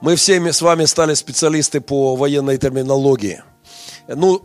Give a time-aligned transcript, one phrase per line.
[0.00, 3.42] Мы всеми с вами стали специалисты по военной терминологии–
[4.06, 4.42] ну,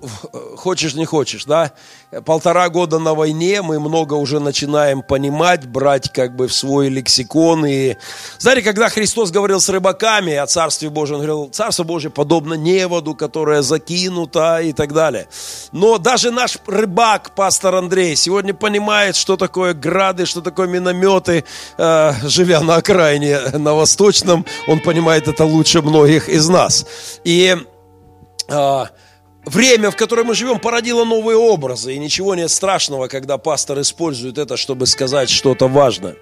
[0.56, 1.72] хочешь не хочешь, да,
[2.26, 7.66] полтора года на войне, мы много уже начинаем понимать, брать как бы в свой лексикон.
[7.66, 7.96] И,
[8.40, 13.14] знаете, когда Христос говорил с рыбаками о Царстве Божьем, он говорил, Царство Божье подобно неводу,
[13.14, 15.28] которая закинута и так далее.
[15.72, 21.44] Но даже наш рыбак, пастор Андрей, сегодня понимает, что такое грады, что такое минометы,
[21.78, 26.86] э, живя на окраине, на Восточном, он понимает это лучше многих из нас.
[27.24, 27.56] И
[28.48, 28.86] э,
[29.50, 31.94] время, в котором мы живем, породило новые образы.
[31.94, 36.16] И ничего нет страшного, когда пастор использует это, чтобы сказать что-то важное.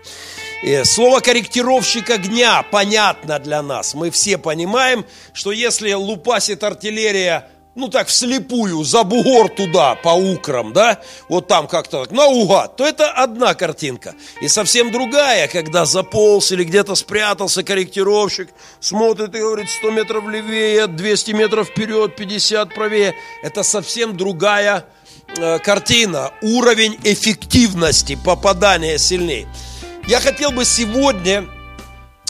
[0.63, 3.93] И слово корректировщик огня понятно для нас.
[3.93, 10.73] Мы все понимаем, что если лупасит артиллерия ну так вслепую, за бугор туда, по украм,
[10.73, 10.99] да,
[11.29, 14.15] вот там как-то так, наугад, то это одна картинка.
[14.41, 20.87] И совсем другая, когда заполз или где-то спрятался корректировщик, смотрит и говорит 100 метров левее,
[20.87, 23.13] 200 метров вперед, 50 правее.
[23.43, 24.85] Это совсем другая
[25.37, 29.47] э, картина, уровень эффективности попадания сильнее.
[30.07, 31.45] Я хотел бы сегодня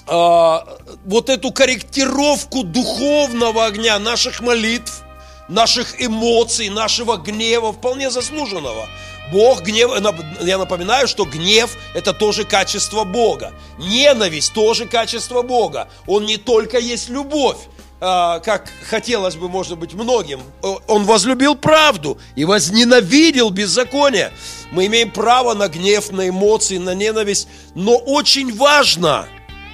[0.08, 0.58] э,
[1.06, 5.04] вот эту корректировку духовного огня наших молитв–
[5.48, 8.88] наших эмоций, нашего гнева, вполне заслуженного.
[9.32, 9.92] Бог гнев,
[10.42, 13.54] я напоминаю, что гнев– это тоже качество Бога.
[13.78, 15.90] Ненависть– тоже качество Бога.
[16.06, 17.58] Он не только есть любовь,
[18.00, 20.42] а, как хотелось бы, может быть, многим.
[20.62, 24.32] Он возлюбил правду и возненавидел беззаконие.
[24.72, 27.48] Мы имеем право на гнев, на эмоции, на ненависть.
[27.74, 29.28] Но очень важно,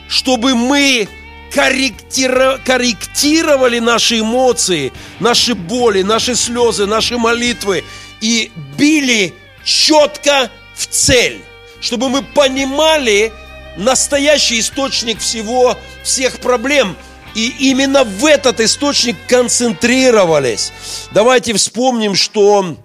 [0.07, 1.09] чтобы мы
[1.53, 7.85] корректировали наши эмоции, наши боли, наши слезы, наши молитвы
[8.21, 11.41] и били четко в цель,
[11.79, 13.31] чтобы мы понимали
[13.77, 16.97] настоящий источник всего, всех проблем,
[17.35, 20.73] и именно в этот источник концентрировались.
[21.11, 22.75] Давайте вспомним, что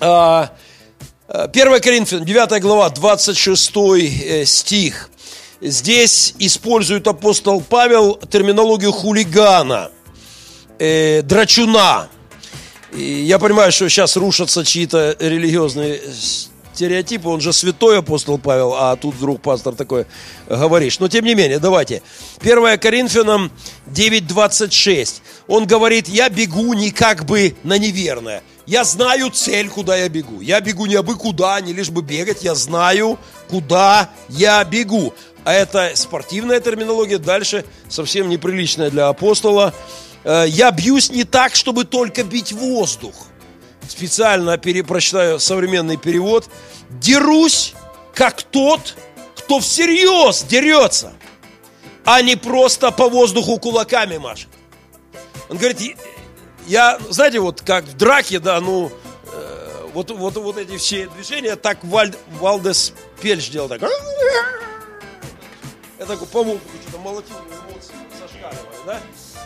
[0.00, 0.46] э,
[1.28, 5.08] 1 Коринфянам, 9 глава, 26 э, стих.
[5.62, 9.92] Здесь использует апостол Павел терминологию хулигана,
[10.80, 12.08] э, драчуна.
[12.92, 16.00] И я понимаю, что сейчас рушатся чьи-то религиозные
[16.74, 17.28] стереотипы.
[17.28, 20.06] Он же святой апостол Павел, а тут вдруг пастор такой
[20.48, 20.98] говоришь.
[20.98, 22.02] Но тем не менее, давайте.
[22.40, 23.52] 1 Коринфянам
[23.86, 25.22] 9.26.
[25.46, 28.42] Он говорит, я бегу не как бы на неверное.
[28.66, 30.40] Я знаю цель, куда я бегу.
[30.40, 32.44] Я бегу не абы куда, не лишь бы бегать.
[32.44, 33.18] Я знаю,
[33.48, 35.14] куда я бегу
[35.44, 39.74] а это спортивная терминология, дальше совсем неприличная для апостола.
[40.24, 43.14] Э, я бьюсь не так, чтобы только бить воздух.
[43.88, 46.48] Специально перепрочитаю современный перевод.
[46.90, 47.74] Дерусь,
[48.14, 48.96] как тот,
[49.36, 51.12] кто всерьез дерется,
[52.04, 54.48] а не просто по воздуху кулаками машет.
[55.48, 55.96] Он говорит,
[56.66, 58.92] я, знаете, вот как в драке, да, ну,
[59.32, 63.82] э, вот, вот, вот эти все движения, так Вальд, Валдес Пельш делал так.
[66.02, 69.00] Я такой помог, что-то молотил эмоции, зашкаливали, да?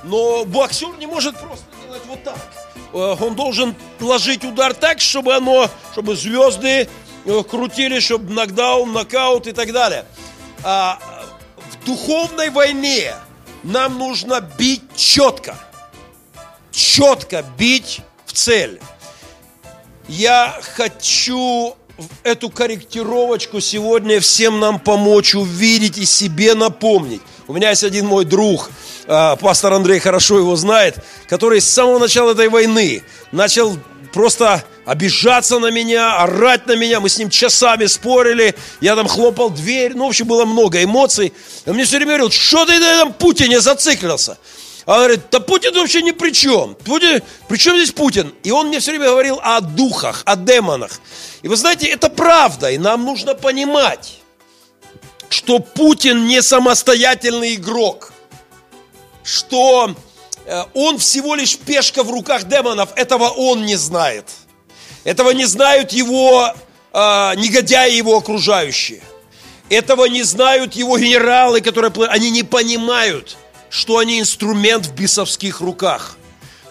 [0.04, 2.38] Но боксер не может просто делать вот так.
[2.94, 6.88] Э, он должен ложить удар так, чтобы оно, чтобы звезды
[7.26, 10.06] э, крутили, чтобы нокдаун, нокаут и так далее.
[10.64, 10.98] А
[11.58, 13.14] в духовной войне
[13.62, 15.58] нам нужно бить четко.
[16.70, 18.80] Четко бить в цель.
[20.08, 21.76] Я хочу
[22.22, 27.22] эту корректировочку сегодня всем нам помочь увидеть и себе напомнить.
[27.48, 28.70] У меня есть один мой друг,
[29.06, 30.96] а, пастор Андрей хорошо его знает,
[31.28, 33.02] который с самого начала этой войны
[33.32, 33.78] начал
[34.12, 37.00] просто обижаться на меня, орать на меня.
[37.00, 38.54] Мы с ним часами спорили.
[38.80, 39.94] Я там хлопал дверь.
[39.94, 41.32] Ну, в общем, было много эмоций.
[41.66, 44.38] Он мне все время говорил, что ты на этом Путине зациклился?
[44.86, 46.76] А он говорит, да Путин вообще ни при чем.
[46.76, 48.32] Путин, при чем здесь Путин?
[48.44, 51.00] И он мне все время говорил о духах, о демонах.
[51.42, 54.18] И вы знаете, это правда, и нам нужно понимать,
[55.28, 58.12] что Путин не самостоятельный игрок,
[59.24, 59.92] что
[60.44, 64.26] э, он всего лишь пешка в руках демонов, этого он не знает.
[65.02, 66.54] Этого не знают его
[66.92, 69.02] э, негодяи, его окружающие.
[69.68, 71.92] Этого не знают его генералы, которые...
[72.08, 73.36] Они не понимают,
[73.70, 76.16] что они инструмент в бесовских руках.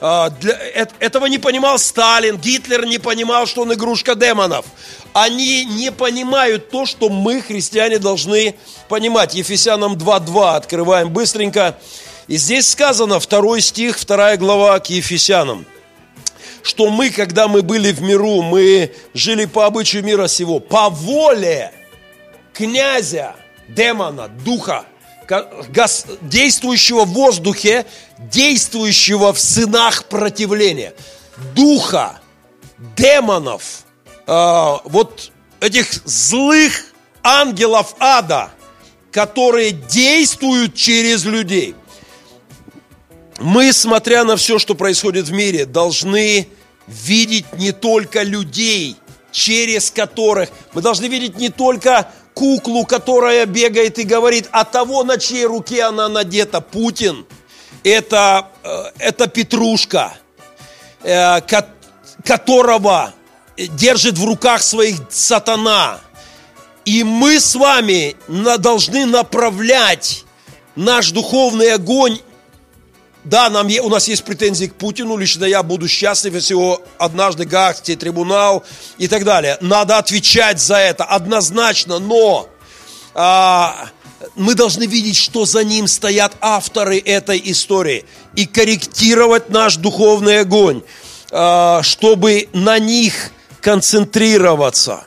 [0.01, 0.57] А, для,
[1.00, 4.65] этого не понимал Сталин, Гитлер не понимал, что он игрушка демонов.
[5.13, 8.56] Они не понимают то, что мы, христиане, должны
[8.89, 9.33] понимать.
[9.33, 11.77] Ефесянам 2.2 открываем быстренько.
[12.27, 15.65] И здесь сказано, второй стих, вторая глава к Ефесянам,
[16.63, 21.71] что мы, когда мы были в миру, мы жили по обычаю мира сего, по воле
[22.53, 23.36] князя,
[23.68, 24.86] демона, духа,
[26.22, 27.86] действующего в воздухе,
[28.18, 30.94] действующего в сынах противления,
[31.56, 32.19] духа,
[32.95, 33.86] демонов,
[34.27, 36.94] э, вот этих злых
[37.24, 38.51] ангелов ада,
[39.12, 41.75] которые действуют через людей.
[43.39, 46.48] Мы, смотря на все, что происходит в мире, должны
[46.88, 48.95] видеть не только людей,
[49.31, 55.17] через которых, мы должны видеть не только куклу, которая бегает и говорит, а того, на
[55.17, 57.25] чьей руке она надета, Путин,
[57.83, 60.13] это, э, это Петрушка,
[61.01, 61.39] э,
[62.23, 63.13] которого
[63.57, 66.01] держит в руках своих сатана.
[66.83, 68.15] И мы с вами
[68.59, 70.25] должны направлять
[70.75, 72.19] наш духовный огонь
[73.25, 77.45] да, нам, у нас есть претензии к Путину, лично я буду счастлив, если его однажды
[77.45, 78.63] Гаагский трибунал
[79.00, 79.57] и так далее.
[79.62, 82.48] Надо отвечать за это однозначно, но
[83.16, 83.88] а,
[84.36, 88.06] мы должны видеть, что за ним стоят авторы этой истории
[88.36, 90.83] и корректировать наш духовный огонь,
[91.31, 95.04] а, чтобы на них концентрироваться.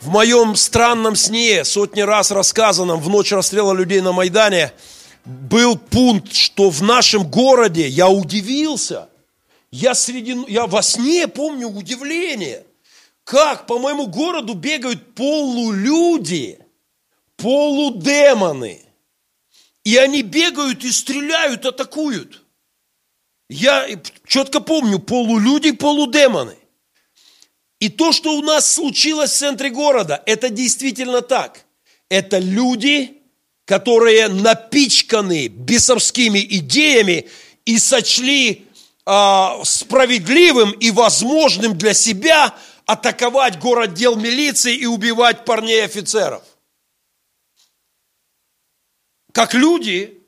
[0.00, 4.72] В моем странном сне, сотни раз рассказанном в ночь расстрела людей на Майдане–
[5.24, 9.08] был пункт, что в нашем городе я удивился.
[9.70, 12.64] Я, среди, я во сне помню удивление.
[13.24, 16.58] Как по моему городу бегают полулюди,
[17.36, 18.82] полудемоны.
[19.82, 22.42] И они бегают и стреляют, атакуют.
[23.48, 23.88] Я
[24.26, 26.56] четко помню, полулюди, полудемоны.
[27.80, 31.64] И то, что у нас случилось в центре города, это действительно так.
[32.08, 33.22] Это люди,
[33.64, 37.28] которые напичканы бесовскими идеями
[37.64, 38.66] и сочли
[39.06, 42.54] э, справедливым и возможным для себя
[42.86, 46.42] атаковать город дел милиции и убивать парней офицеров.
[49.32, 50.20] Как люди,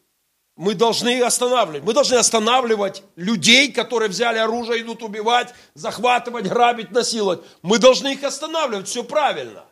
[0.56, 1.84] мы должны останавливать.
[1.84, 7.40] Мы должны останавливать людей, которые взяли оружие, идут убивать, захватывать, грабить, насиловать.
[7.60, 9.66] Мы должны их останавливать, все правильно.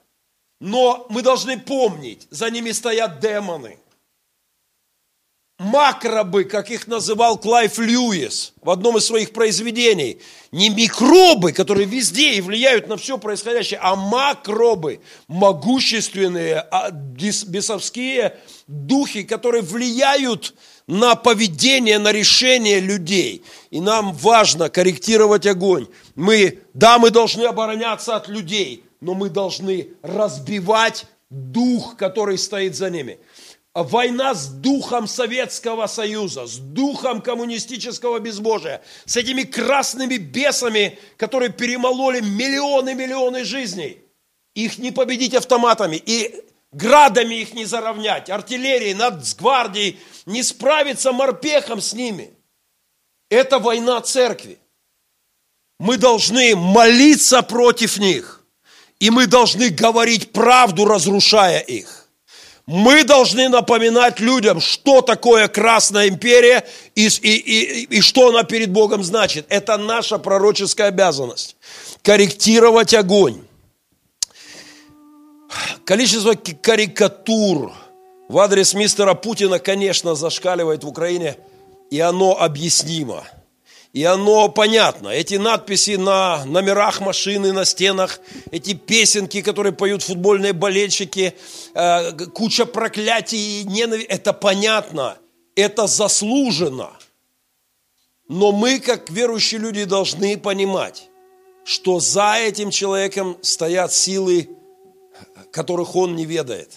[0.65, 3.77] Но мы должны помнить, за ними стоят демоны.
[5.59, 10.23] Макробы, как их называл Клайв Льюис в одном из своих произведений.
[10.53, 19.23] Не микробы, которые везде и влияют на все происходящее, а макробы, могущественные, а, бесовские духи,
[19.23, 20.55] которые влияют
[20.87, 23.45] на поведение, на решение людей.
[23.69, 25.89] И нам важно корректировать огонь.
[26.15, 32.89] Мы, да, мы должны обороняться от людей, но мы должны разбивать дух, который стоит за
[32.89, 33.19] ними.
[33.75, 42.21] Война с духом Советского Союза, с духом коммунистического безбожия, с этими красными бесами, которые перемололи
[42.21, 44.01] миллионы-миллионы жизней.
[44.55, 46.43] Их не победить автоматами, и
[46.73, 52.31] градами их не заровнять, артиллерией, нацгвардией, не справиться морпехом с ними.
[53.29, 54.59] Это война церкви.
[55.79, 58.41] Мы должны молиться против них–
[59.05, 62.09] и мы должны говорить правду, разрушая их.
[62.65, 66.65] Мы должны напоминать людям, что такое Красная империя
[66.95, 69.45] и, и, и, и что она перед Богом значит.
[69.51, 71.57] Это наша пророческая обязанность.
[72.03, 73.43] Корректировать огонь.
[75.85, 77.75] Количество карикатур
[78.31, 81.37] в адрес мистера Путина, конечно, зашкаливает в Украине,
[81.91, 83.23] и оно объяснимо–
[83.95, 85.09] и оно понятно.
[85.09, 88.21] Эти надписи на номерах машины, на стенах,
[88.51, 91.35] эти песенки, которые поют футбольные болельщики,
[91.75, 95.17] э, куча проклятий и ненависти, это понятно,
[95.55, 96.91] это заслужено.
[98.29, 101.09] Но мы, как верующие люди, должны понимать,
[101.65, 104.49] что за этим человеком стоят силы,
[105.53, 106.73] которых он не ведает.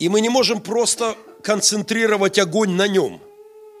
[0.00, 1.14] И мы не можем просто
[1.44, 3.20] концентрировать огонь на нем,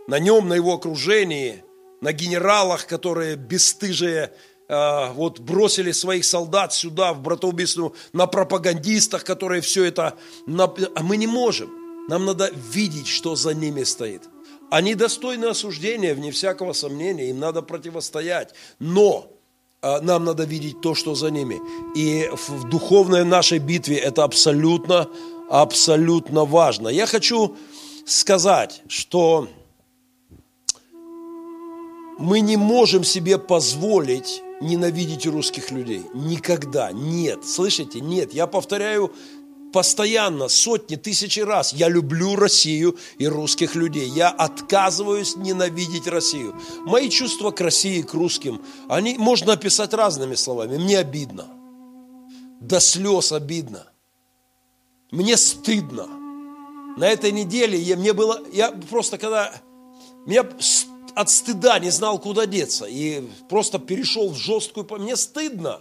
[0.06, 1.64] на нем, на его окружении–
[2.00, 4.32] на генералах, которые бесстыжие
[4.68, 10.14] э, вот бросили своих солдат сюда, в братоубийство, на пропагандистах, которые все это...
[10.46, 11.70] А мы не можем.
[12.08, 14.22] Нам надо видеть, что за ними стоит.
[14.70, 18.54] Они достойны осуждения, вне всякого сомнения, им надо противостоять.
[18.78, 19.30] Но
[19.82, 21.60] э, нам надо видеть то, что за ними.
[21.96, 25.08] И в духовной нашей битве это абсолютно,
[25.48, 26.88] абсолютно важно.
[26.88, 27.56] Я хочу
[28.06, 29.48] сказать, что
[32.18, 36.02] мы не можем себе позволить ненавидеть русских людей.
[36.14, 36.92] Никогда.
[36.92, 37.44] Нет.
[37.44, 38.00] Слышите?
[38.00, 38.32] Нет.
[38.32, 39.12] Я повторяю
[39.72, 41.72] постоянно, сотни, тысячи раз.
[41.72, 44.08] Я люблю Россию и русских людей.
[44.08, 46.54] Я отказываюсь ненавидеть Россию.
[46.86, 50.78] Мои чувства к России, к русским, они можно описать разными словами.
[50.78, 51.46] Мне обидно.
[52.60, 53.86] До слез обидно.
[55.10, 56.08] Мне стыдно
[56.96, 59.52] на этой неделе я, мне было, я просто когда,
[60.24, 60.48] меня
[61.16, 62.84] от стыда не знал, куда деться.
[62.84, 64.86] И просто перешел в жесткую...
[64.98, 65.80] Мне стыдно,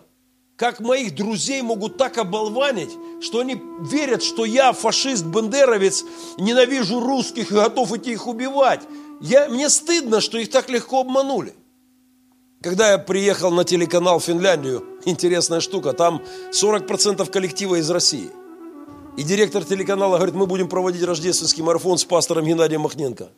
[0.56, 3.62] как моих друзей могут так оболванить, что они
[3.92, 6.06] верят, что я фашист, бандеровец,
[6.38, 8.80] ненавижу русских и готов идти их убивать.
[9.20, 11.54] Я, мне стыдно, что их так легко обманули.
[12.62, 16.22] Когда я приехал на телеканал Финляндию, интересная штука, там
[16.54, 18.30] 40% коллектива из России.
[19.18, 23.32] И директор телеканала говорит, мы будем проводить рождественский марафон с пастором Геннадием Махненко.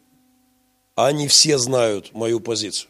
[0.98, 2.90] Они все знают мою позицию.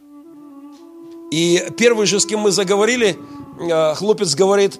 [1.29, 3.17] И первый же, с кем мы заговорили,
[3.59, 4.79] э, хлопец говорит,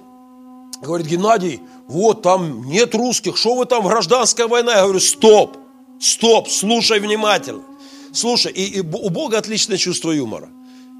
[0.81, 4.75] говорит, Геннадий, вот там нет русских, что вы там, гражданская война?
[4.75, 5.57] Я говорю, стоп,
[5.99, 7.63] стоп, слушай внимательно.
[8.13, 10.47] Слушай, и, и у Бога отличное чувство юмора.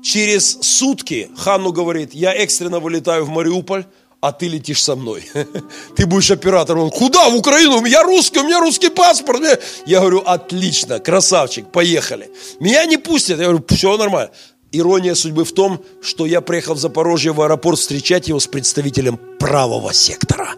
[0.04, 3.86] Через сутки Ханну говорит, я экстренно вылетаю в Мариуполь,
[4.20, 5.24] а ты летишь со мной.
[5.96, 6.84] Ты будешь оператором.
[6.84, 7.30] Он, куда?
[7.30, 7.86] В Украину?
[7.86, 9.42] Я русский, у меня русский паспорт.
[9.86, 12.30] Я говорю, отлично, красавчик, поехали.
[12.60, 13.40] Меня не пустят.
[13.40, 14.32] Я говорю, все нормально.
[14.72, 19.20] Ирония судьбы в том, что я приехал в Запорожье в аэропорт встречать его с представителем
[19.40, 20.56] правого сектора.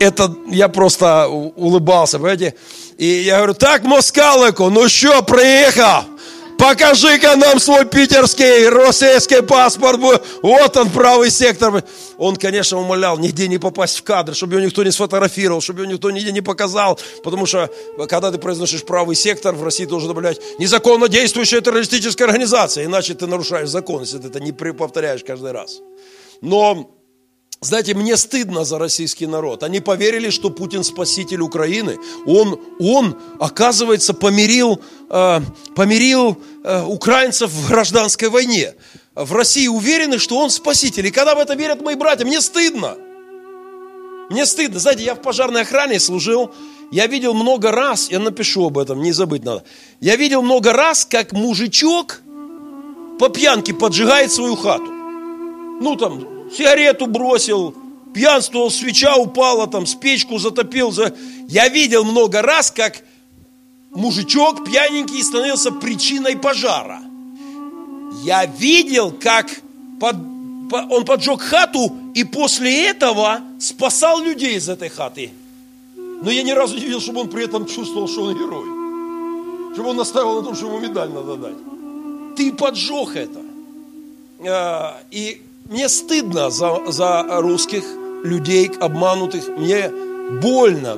[0.00, 2.54] Это я просто улыбался, понимаете?
[2.98, 6.04] И я говорю, так, Москалику, ну что, приехал?
[6.58, 10.00] Покажи-ка нам свой питерский российский паспорт,
[10.42, 11.84] вот он, правый сектор.
[12.16, 15.92] Он, конечно, умолял нигде не попасть в кадр, чтобы его никто не сфотографировал, чтобы его
[15.92, 17.70] никто нигде не показал, потому что,
[18.08, 23.26] когда ты произносишь правый сектор, в России должен добавлять незаконно действующая террористическая организация, иначе ты
[23.26, 25.80] нарушаешь закон, если ты это не повторяешь каждый раз.
[26.40, 26.90] Но
[27.64, 29.62] знаете, мне стыдно за российский народ.
[29.62, 31.98] Они поверили, что Путин спаситель Украины.
[32.26, 35.40] Он, он оказывается, помирил, э,
[35.74, 38.74] помирил э, украинцев в гражданской войне.
[39.14, 41.06] В России уверены, что он спаситель.
[41.06, 42.98] И когда в это верят мои братья, мне стыдно.
[44.28, 44.78] Мне стыдно.
[44.78, 46.50] Знаете, я в пожарной охране служил.
[46.90, 49.64] Я видел много раз, я напишу об этом, не забыть надо.
[50.00, 52.20] Я видел много раз, как мужичок
[53.18, 54.84] по пьянке поджигает свою хату.
[55.80, 57.74] Ну, там, сигарету бросил,
[58.14, 60.90] пьянствовал, свеча упала, там, спичку затопил.
[60.92, 61.14] За...
[61.48, 63.02] Я видел много раз, как
[63.90, 67.00] мужичок пьяненький становился причиной пожара.
[68.22, 69.50] Я видел, как
[70.00, 70.16] под...
[70.90, 75.32] он поджег хату и после этого спасал людей из этой хаты.
[75.96, 79.74] Но я ни разу не видел, чтобы он при этом чувствовал, что он герой.
[79.74, 81.56] Чтобы он настаивал на том, что ему медаль надо дать.
[82.36, 83.40] Ты поджег это.
[84.46, 87.84] А, и мне стыдно за, за русских
[88.22, 89.48] людей, обманутых.
[89.56, 89.90] Мне
[90.40, 90.96] больно,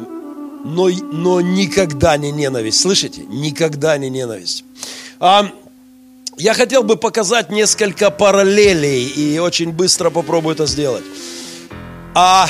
[0.64, 2.80] но, но никогда не ненависть.
[2.80, 3.22] Слышите?
[3.22, 4.64] Никогда не ненависть.
[5.20, 5.48] А,
[6.36, 11.04] я хотел бы показать несколько параллелей и очень быстро попробую это сделать.
[12.14, 12.48] А,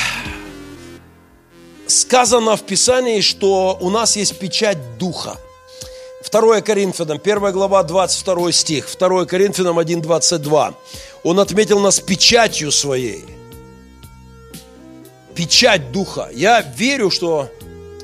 [1.87, 5.37] сказано в Писании, что у нас есть печать Духа.
[6.29, 10.73] 2 Коринфянам, 1 глава, 22 стих, 2 Коринфянам 1, 22.
[11.27, 13.25] Он отметил нас печатью своей.
[15.35, 16.29] Печать Духа.
[16.33, 17.51] Я верю, что,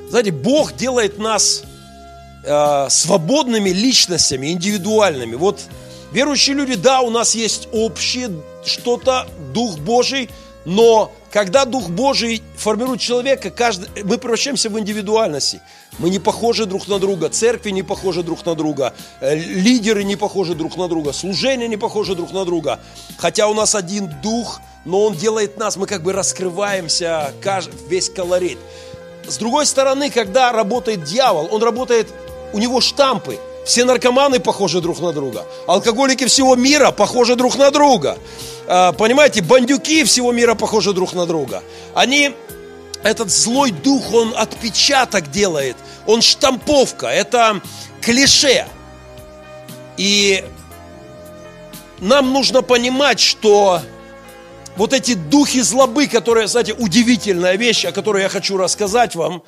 [0.10, 1.64] знаете, Бог делает нас
[2.44, 5.36] э, свободными личностями, индивидуальными.
[5.36, 5.62] Вот
[6.12, 8.30] верующие люди, да, у нас есть общее
[8.66, 10.30] что-то, Дух Божий,
[10.66, 15.62] но когда Дух Божий формирует человека, каждый, мы превращаемся в индивидуальности.
[16.00, 20.16] Мы не похожи друг на друга, церкви не похожи друг на друга, э, лидеры не
[20.16, 22.80] похожи друг на друга, служения не похожи друг на друга.
[23.18, 27.32] Хотя у нас один Дух, но Он делает нас, мы как бы раскрываемся,
[27.88, 28.60] весь колорит.
[29.28, 32.14] С другой стороны, когда работает дьявол, он работает,
[32.52, 33.40] у него штампы.
[33.66, 35.46] Все наркоманы похожи друг на друга.
[35.68, 38.18] Алкоголики всего мира похожи друг на друга.
[38.68, 41.64] А, понимаете, бандюки всего мира похожи друг на друга.
[41.94, 42.34] Они,
[43.04, 47.62] этот злой дух, он отпечаток делает, он штамповка, это
[48.02, 48.68] клише.
[49.98, 50.44] И
[52.00, 53.82] нам нужно понимать, что
[54.76, 59.44] вот эти духи злобы, которые, знаете, удивительная вещь, о которой я хочу рассказать вам,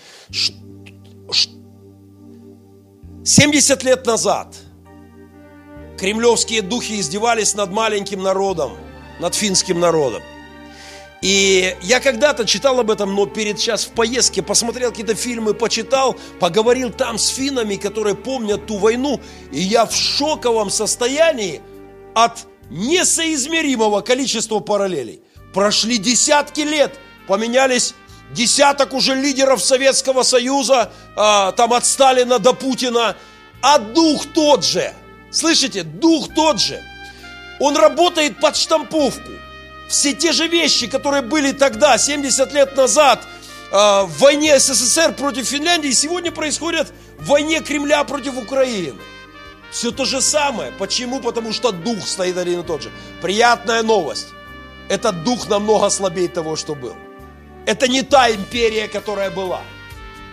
[3.24, 4.56] 70 лет назад
[5.98, 8.78] кремлевские духи издевались над маленьким народом–
[9.20, 10.22] над финским народом.
[11.22, 16.16] И я когда-то читал об этом, но перед сейчас в поездке посмотрел какие-то фильмы, почитал,
[16.40, 19.20] поговорил там с финнами, которые помнят ту войну,
[19.52, 21.62] и я в шоковом состоянии
[22.14, 25.22] от несоизмеримого количества параллелей.
[25.52, 27.96] Прошли десятки лет, поменялись
[28.32, 33.16] десяток уже лидеров Советского Союза, а, там от Сталина до Путина,
[33.62, 34.94] а дух тот же.
[35.32, 36.84] Слышите, дух тот же–
[37.60, 39.32] он работает под штамповку.
[39.88, 43.24] Все те же вещи, которые были тогда, 70 лет назад,
[43.72, 49.00] в войне СССР против Финляндии, сегодня происходит в войне Кремля против Украины.
[49.72, 50.72] Все то же самое.
[50.72, 51.20] Почему?
[51.20, 52.92] Потому что дух стоит один и тот же.
[53.22, 54.28] Приятная новость.
[54.88, 56.96] Этот дух намного слабее того, что был.
[57.66, 59.62] Это не та империя, которая была.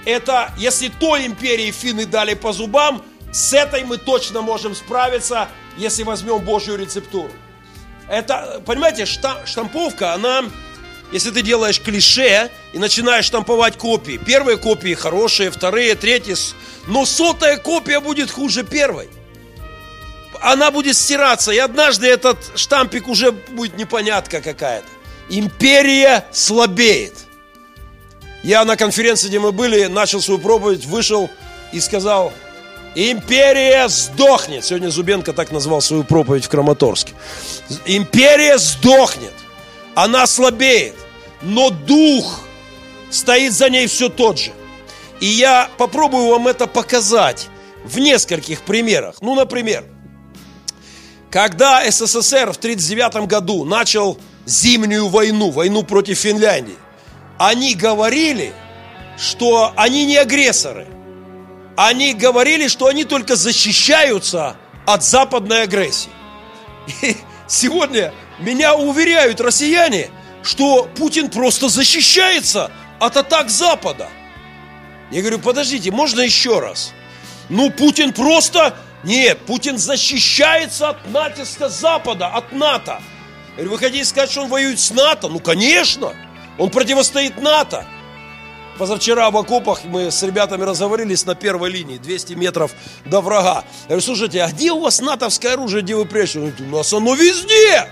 [0.04, 3.02] Это, если той империи финны дали по зубам,
[3.32, 5.48] с этой мы точно можем справиться,
[5.78, 7.32] если возьмем Божью рецептуру.
[8.08, 10.44] Это, понимаете, штамповка, она,
[11.12, 16.36] если ты делаешь клише и начинаешь штамповать копии, первые копии хорошие, вторые, третьи,
[16.86, 19.08] но сотая копия будет хуже первой.
[20.42, 24.88] Она будет стираться, и однажды этот штампик уже будет непонятка какая-то.
[25.30, 27.14] Империя слабеет.
[28.42, 31.30] Я на конференции, где мы были, начал свою проповедь, вышел
[31.72, 32.32] и сказал,
[32.94, 34.64] Империя сдохнет.
[34.64, 37.12] Сегодня Зубенко так назвал свою проповедь в Краматорске.
[37.86, 39.32] Империя сдохнет.
[39.94, 40.94] Она слабеет.
[41.40, 42.40] Но дух
[43.10, 44.52] стоит за ней все тот же.
[45.20, 47.48] И я попробую вам это показать
[47.84, 49.16] в нескольких примерах.
[49.22, 49.84] Ну, например,
[51.30, 56.76] когда СССР в 1939 году начал зимнюю войну, войну против Финляндии,
[57.38, 58.52] они говорили,
[59.16, 60.86] что они не агрессоры–
[61.76, 66.10] они говорили, что они только защищаются от западной агрессии.
[67.02, 70.10] И сегодня меня уверяют россияне,
[70.42, 74.08] что Путин просто защищается от атак Запада.
[75.10, 76.92] Я говорю, подождите, можно еще раз?
[77.48, 78.76] Ну, Путин просто...
[79.04, 83.02] Нет, Путин защищается от натиска Запада, от НАТО.
[83.56, 85.28] Я говорю, вы хотите сказать, что он воюет с НАТО?
[85.28, 86.14] Ну, конечно,
[86.56, 87.84] он противостоит НАТО.
[88.82, 92.72] Позавчера в окопах мы с ребятами разговорились на первой линии, 200 метров
[93.04, 93.62] до врага.
[93.82, 96.40] Я говорю, слушайте, а где у вас натовское оружие, где вы прячете?
[96.40, 97.86] Он говорит, у нас оно везде.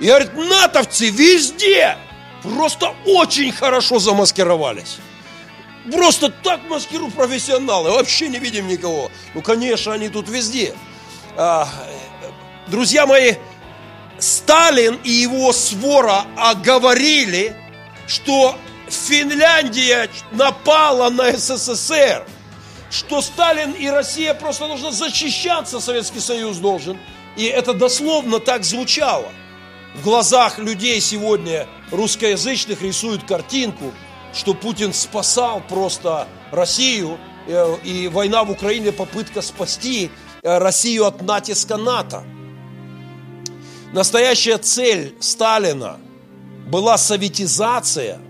[0.00, 1.98] И говорит, натовцы везде.
[2.42, 4.96] Просто очень хорошо замаскировались.
[5.92, 9.10] Просто так маскируют профессионалы, вообще не видим никого.
[9.34, 10.74] Ну, конечно, они тут везде.
[11.36, 11.68] А,
[12.68, 13.34] друзья мои,
[14.18, 17.54] Сталин и его свора оговорили,
[18.06, 18.56] что
[18.90, 22.24] Финляндия напала на СССР,
[22.90, 26.98] что Сталин и Россия просто должны защищаться, Советский Союз должен.
[27.36, 29.28] И это дословно так звучало.
[29.94, 33.92] В глазах людей сегодня русскоязычных рисуют картинку,
[34.34, 40.10] что Путин спасал просто Россию, э, и война в Украине попытка спасти
[40.42, 42.24] э, Россию от натиска НАТО.
[43.92, 45.98] Настоящая цель Сталина
[46.66, 48.20] была советизация–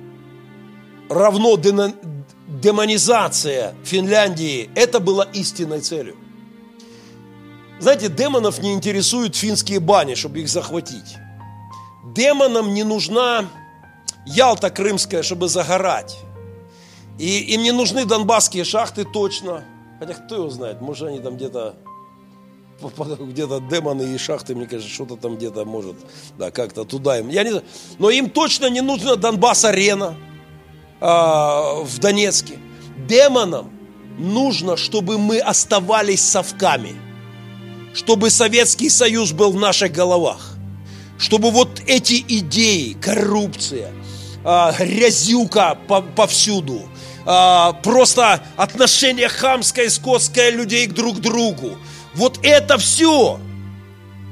[1.08, 6.16] равно демонизация Финляндии, это было истинной целью.
[7.80, 11.16] Знаете, демонов не интересуют финские бани, чтобы их захватить.
[12.04, 13.48] Демонам не нужна
[14.26, 16.18] Ялта крымская, чтобы загорать.
[17.18, 19.64] И им не нужны донбасские шахты точно.
[19.98, 21.76] Хотя кто его знает, может они там где-то
[23.20, 25.96] где-то демоны и шахты, мне кажется, что-то там где-то может,
[26.36, 27.28] да, как-то туда им.
[27.28, 27.64] Я не знаю.
[27.98, 30.14] Но им точно не нужна Донбасс-арена
[31.00, 32.58] в Донецке.
[33.08, 33.70] Демонам
[34.18, 36.96] нужно, чтобы мы оставались совками,
[37.94, 40.54] чтобы Советский Союз был в наших головах,
[41.18, 43.92] чтобы вот эти идеи, коррупция,
[44.42, 45.76] грязюка
[46.16, 46.82] повсюду,
[47.26, 51.78] э, просто отношение хамское, скотское людей друг к другу,
[52.14, 53.38] вот это все,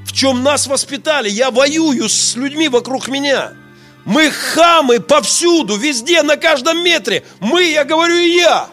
[0.04, 1.28] в чем нас воспитали.
[1.28, 3.52] Я воюю с людьми вокруг меня–
[4.06, 7.24] мы хамы повсюду, везде, на каждом метре.
[7.40, 8.68] Мы, я говорю, и я.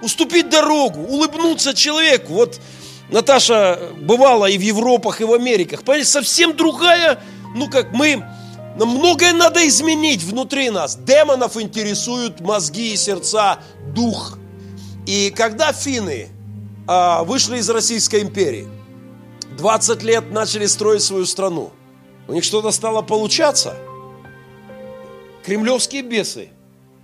[0.00, 2.32] Уступить дорогу, улыбнуться человеку.
[2.32, 2.58] Вот
[3.10, 5.82] Наташа бывала и в Европах, и в Америках.
[5.82, 7.22] Понимаете, совсем другая,
[7.54, 8.24] ну как мы,
[8.78, 10.96] нам многое надо изменить внутри нас.
[10.96, 13.58] Демонов интересуют мозги и сердца,
[13.94, 14.38] дух.
[15.06, 16.28] И когда финны
[16.86, 18.68] а, вышли из Российской империи,
[19.58, 21.72] 20 лет начали строить свою страну,
[22.26, 23.76] у них что-то стало получаться–
[25.44, 26.48] кремлевские бесы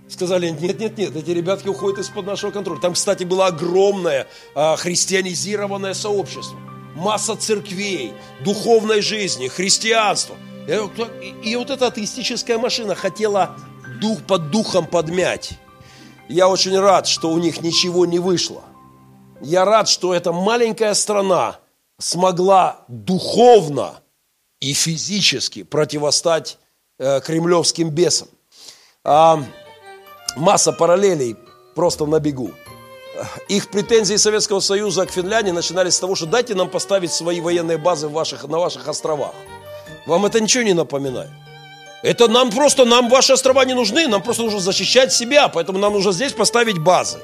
[0.07, 2.79] сказали, нет, нет, нет, эти ребятки уходят из-под нашего контроля.
[2.81, 6.59] Там, кстати, было огромное а, христианизированное сообщество.
[6.95, 10.35] Масса церквей, духовной жизни, христианства.
[10.67, 13.55] И, и вот эта атеистическая машина хотела
[14.01, 15.51] дух под духом подмять.
[16.27, 18.63] Я очень рад, что у них ничего не вышло.
[19.39, 21.59] Я рад, что эта маленькая страна
[21.97, 24.01] смогла духовно
[24.59, 26.70] и физически противостать Э,
[27.21, 28.27] кремлевским бесам.
[29.03, 29.43] А,
[30.35, 31.35] масса параллелей
[31.75, 32.51] просто на бегу.
[33.49, 37.77] Их претензии Советского Союза к Финляндии начинались с того, что дайте нам поставить свои военные
[37.77, 39.33] базы в ваших, на ваших островах.
[40.05, 41.29] Вам это ничего не напоминает?
[42.03, 45.93] Это нам просто, нам ваши острова не нужны, нам просто нужно защищать себя, поэтому нам
[45.93, 47.19] нужно здесь поставить базы.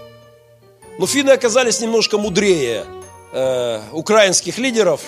[0.99, 2.85] Но финны оказались немножко мудрее
[3.31, 5.01] э, украинских лидеров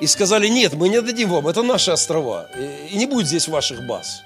[0.00, 2.48] и сказали, нет, мы не дадим вам, это наши острова,
[2.90, 4.22] и не будет здесь ваших баз.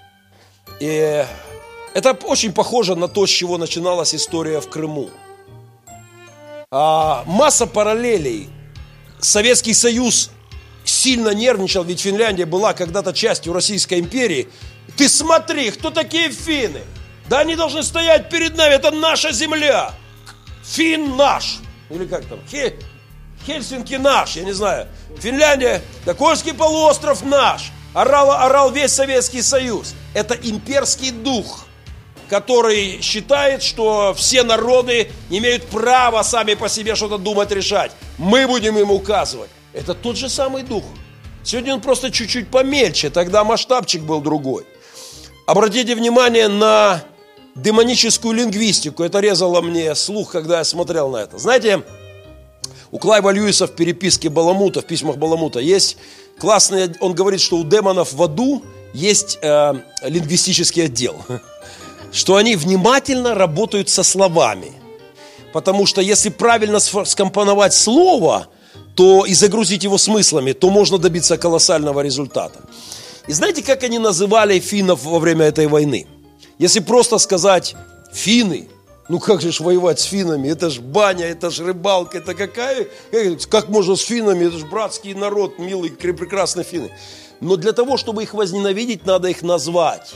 [0.81, 1.25] И
[1.95, 5.11] это очень похоже на то, с чего начиналась история в Крыму.
[6.71, 8.49] А, масса параллелей.
[9.21, 10.31] Советский Союз
[10.85, 14.49] сильно нервничал, ведь Финляндия была когда-то частью Российской империи.
[14.97, 16.81] Ты смотри, кто такие финны?
[17.29, 19.93] Да они должны стоять перед нами, это наша земля.
[20.65, 21.59] Фин наш.
[21.91, 22.41] Или как там?
[22.51, 22.75] Хе,
[23.47, 24.89] Хельсинки наш, я не знаю.
[25.19, 27.73] Финляндия, да Кольский полуостров наш.
[27.95, 29.95] Орал, орал весь Советский Союз.
[30.15, 31.67] Это имперский дух,
[32.29, 37.93] который считает, что все народы имеют право сами по себе что-то думать, решать.
[38.19, 39.51] Мы будем им указывать.
[39.73, 40.85] Это тот же самый дух.
[41.45, 44.65] Сегодня он просто чуть-чуть помельче, тогда масштабчик был другой.
[45.47, 47.03] Обратите внимание на
[47.57, 49.03] демоническую лингвистику.
[49.03, 51.39] Это резало мне слух, когда я смотрел на это.
[51.39, 51.83] Знаете,
[52.93, 55.97] у Клайва Льюиса в переписке Баламута, в письмах Баламута есть
[56.39, 61.17] классный, он говорит, что у демонов в аду есть э, лингвистический отдел,
[62.13, 64.73] что они внимательно работают со словами.
[65.55, 68.49] Потому что если правильно скомпоновать слово,
[68.95, 72.61] то и загрузить его смыслами, то можно добиться колоссального результата.
[73.27, 76.07] И знаете, как они называли финнов во время этой войны?
[76.59, 77.75] Если просто сказать
[78.13, 78.69] «финны»,
[79.13, 80.49] ну как же ж воевать с финами?
[80.49, 82.89] Это ж баня, это ж рыбалка, это какая?
[83.51, 84.47] Как можно с финами?
[84.47, 86.91] Это ж братский народ, милый, прекрасный финны.
[87.43, 90.15] Но для того, чтобы их возненавидеть, надо их назвать.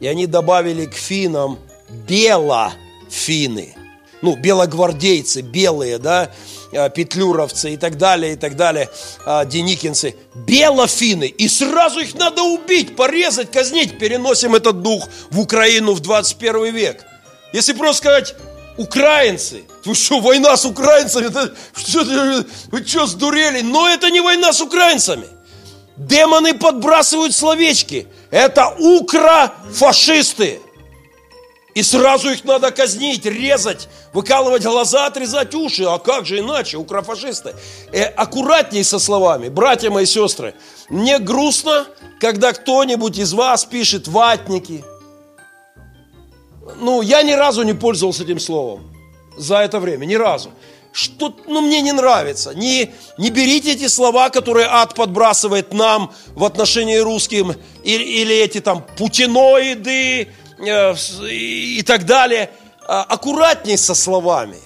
[0.00, 3.76] И они добавили к финам белофины.
[4.22, 6.32] Ну, белогвардейцы, белые, да,
[6.72, 8.88] а, петлюровцы и так далее, и так далее,
[9.24, 10.16] а, деникинцы.
[10.34, 11.26] Белофины.
[11.28, 14.00] И сразу их надо убить, порезать, казнить.
[14.00, 17.06] Переносим этот дух в Украину в 21 век.
[17.52, 18.34] Если просто сказать,
[18.76, 21.26] украинцы, вы что, война с украинцами?
[21.26, 22.04] Это, что,
[22.70, 23.62] вы что, сдурели?
[23.62, 25.26] Но это не война с украинцами.
[25.96, 28.06] Демоны подбрасывают словечки.
[28.30, 30.60] Это укрофашисты.
[31.74, 35.84] И сразу их надо казнить, резать, выкалывать глаза, отрезать уши.
[35.84, 37.54] А как же иначе, укрофашисты?
[37.92, 40.54] Э, аккуратней со словами, братья мои сестры.
[40.88, 41.86] Мне грустно,
[42.18, 44.84] когда кто-нибудь из вас пишет ватники.
[46.80, 48.90] Ну, я ни разу не пользовался этим словом
[49.36, 50.50] за это время, ни разу
[50.96, 52.54] что ну, мне не нравится.
[52.54, 58.62] Не, не берите эти слова, которые ад подбрасывает нам в отношении русским, или, или эти
[58.62, 60.94] там путиноиды э,
[61.28, 62.50] и так далее.
[62.88, 64.56] А, аккуратней со словами.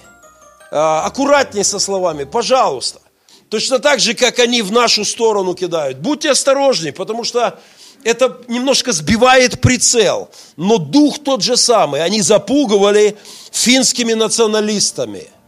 [0.71, 3.01] А, аккуратней со словами, пожалуйста.
[3.49, 5.97] Точно так же, как они в нашу сторону кидают.
[5.97, 7.59] Будьте осторожнее, потому что
[8.03, 10.29] это немножко сбивает прицел.
[10.57, 12.03] Но дух тот же самый.
[12.03, 13.17] Они запугивали
[13.51, 15.27] финскими националистами–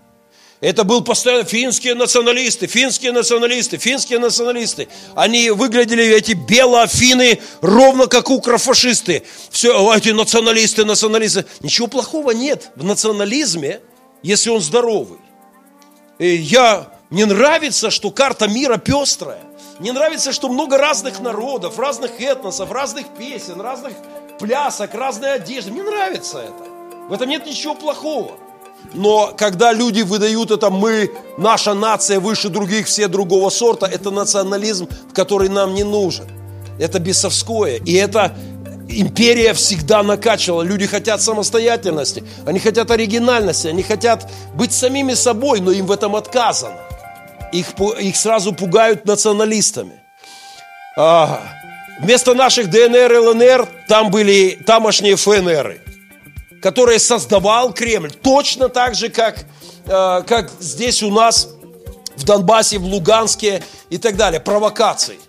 [0.63, 4.87] это был постоянно финские националисты, финские националисты, финские националисты.
[5.13, 9.23] Они выглядели, эти белофины, ровно как укрофашисты.
[9.51, 11.43] Все, эти националисты, националисты.
[11.59, 13.81] Ничего плохого нет в национализме,
[14.21, 15.19] если он здоровый.
[16.17, 19.41] И я, мне нравится, что карта мира пестрая.
[19.79, 23.93] Мне нравится, что много разных народов, разных этносов, разных песен, разных
[24.39, 25.71] плясок, разной одежды.
[25.71, 26.69] Мне нравится это.
[27.09, 28.31] В этом нет ничего плохого.
[28.93, 34.87] Но когда люди выдают это, мы, наша нация выше других, все другого сорта, это национализм,
[35.13, 36.27] который нам не нужен.
[36.79, 37.77] Это бесовское.
[37.77, 38.35] И это
[38.89, 40.61] империя всегда накачивала.
[40.61, 46.15] Люди хотят самостоятельности, они хотят оригинальности, они хотят быть самими собой, но им в этом
[46.15, 46.77] отказано.
[47.53, 47.67] Их,
[47.99, 49.93] их сразу пугают националистами.
[50.97, 51.41] А,
[52.01, 55.83] вместо наших ДНР и ЛНР там были тамошние ФНРы
[56.63, 59.45] которые создавал Кремль, точно так же, как,
[59.85, 61.49] э, как здесь у нас
[62.15, 65.19] в Донбассе, в Луганске и так далее, провокации.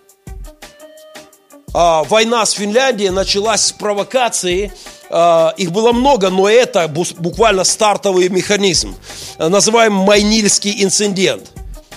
[1.73, 4.71] А, война с Финляндией началась с провокации,
[5.09, 8.95] а, их было много, но это буквально стартовый механизм,
[9.37, 11.51] называемый Майнильский инцидент,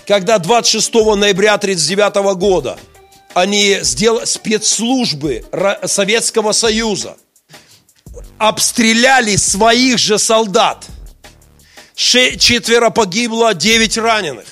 [0.08, 2.76] когда 26 ноября 1939 года
[3.34, 5.44] они сделали спецслужбы
[5.84, 7.16] Советского Союза–
[8.38, 10.86] обстреляли своих же солдат.
[11.94, 14.46] Четверо погибло, девять раненых.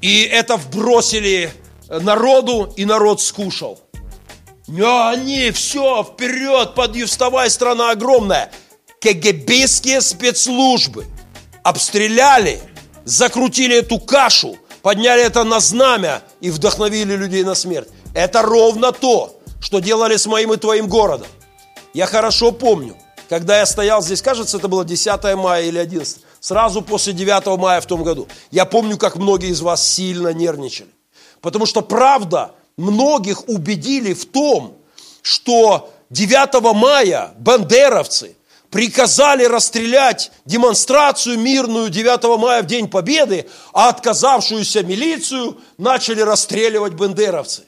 [0.00, 1.52] И это вбросили
[1.88, 3.80] народу, и народ скушал.
[4.82, 8.50] А они, все, вперед, подъ, вставай, страна огромная.
[9.00, 11.06] КГБские спецслужбы
[11.62, 12.60] обстреляли,
[13.06, 17.88] закрутили эту кашу, подняли это на знамя и вдохновили людей на смерть.
[18.12, 21.28] Это ровно то, что делали с моим и твоим городом.
[21.94, 22.96] Я хорошо помню,
[23.30, 27.80] когда я стоял здесь, кажется, это было 10 мая или 11, сразу после 9 мая
[27.80, 28.28] в том году.
[28.50, 30.90] Я помню, как многие из вас сильно нервничали.
[31.40, 34.76] Потому что правда многих убедили в том,
[35.22, 38.36] что 9 мая бандеровцы
[38.76, 47.62] приказали расстрелять демонстрацию мирную 9 мая в День Победы, а отказавшуюся милицию начали расстреливать бандеровцы.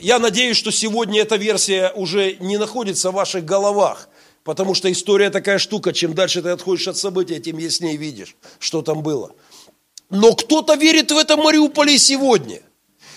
[0.00, 4.08] Я надеюсь, что сегодня эта версия уже не находится в ваших головах,
[4.42, 8.80] потому что история такая штука, чем дальше ты отходишь от события, тем яснее видишь, что
[8.80, 9.32] там было.
[10.08, 12.62] Но кто-то верит в это Мариуполе сегодня.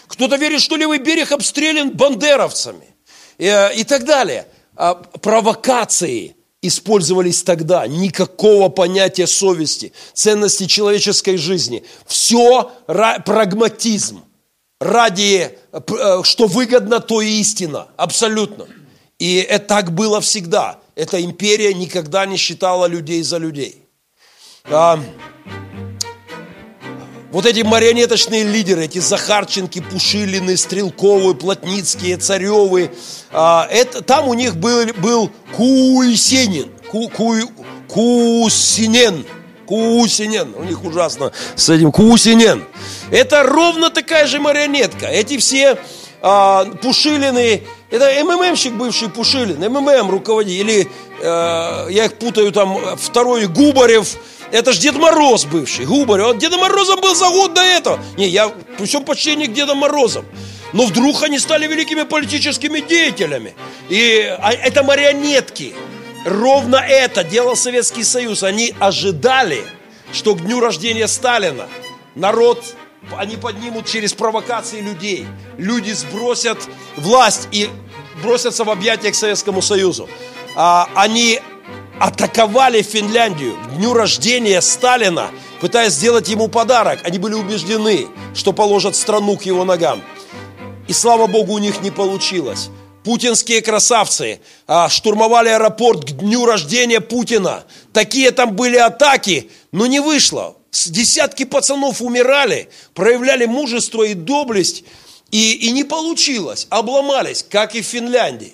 [0.08, 2.94] Кто-то верит, что левый берег обстрелян бандеровцами
[3.38, 4.50] и, э, и так далее.
[4.76, 7.88] А провокации использовались тогда.
[7.88, 11.84] Никакого понятия совести, ценности человеческой жизни.
[12.06, 14.24] Все прагматизм.
[14.80, 17.88] Ради, э, что выгодно, то и истина.
[17.98, 18.68] Абсолютно.
[19.18, 20.80] И это так было всегда.
[20.96, 23.84] Эта империя никогда не считала людей за людей.
[27.28, 32.92] А, вот эти марионеточные лидеры, эти Захарченки, Пушилины, Стрелковы, Плотницкие, Царевы,
[33.32, 37.36] а, это, там у них был, был Куйсенин, Ку, Ку,
[37.88, 39.26] Кусинен,
[39.66, 42.64] Кусинен, у них ужасно с этим Кусинен.
[43.12, 45.08] Это ровно такая же марионетка.
[45.08, 45.78] Эти все
[46.22, 53.48] а, Пушилины, это МММщик бывший Пушилин, МММ руководитель, или э, я их путаю там, второй
[53.48, 54.18] Губарев,
[54.52, 56.22] это ж Дед Мороз бывший, Губарь.
[56.22, 58.00] Он Дедом Морозом был за год до этого.
[58.18, 60.26] Не, я при всем почтении к Дедам Морозам.
[60.74, 63.56] Но вдруг они стали великими политическими деятелями.
[63.90, 65.74] И а, это марионетки.
[66.26, 68.44] Ровно это делал Советский Союз.
[68.44, 69.64] Они ожидали,
[70.12, 71.68] что к дню рождения Сталина
[72.16, 72.64] народ
[73.18, 75.26] они поднимут через провокации людей.
[75.58, 76.58] Люди сбросят
[76.98, 77.70] власть и
[78.22, 80.10] бросятся в объятия к Советскому Союзу.
[80.56, 81.40] А, они
[82.00, 85.32] атаковали Финляндию к дню рождения Сталина,
[85.62, 87.00] пытаясь сделать ему подарок.
[87.04, 90.02] Они были убеждены, что положат страну к его ногам.
[90.88, 92.70] И слава богу, у них не получилось.
[93.04, 97.64] Путинские красавцы а, штурмовали аэропорт к дню рождения Путина.
[97.94, 100.58] Такие там были атаки, но не вышло.
[100.72, 104.84] Десятки пацанов умирали, проявляли мужество и доблесть,
[105.32, 108.54] и, и не получилось, обломались, как и в Финляндии.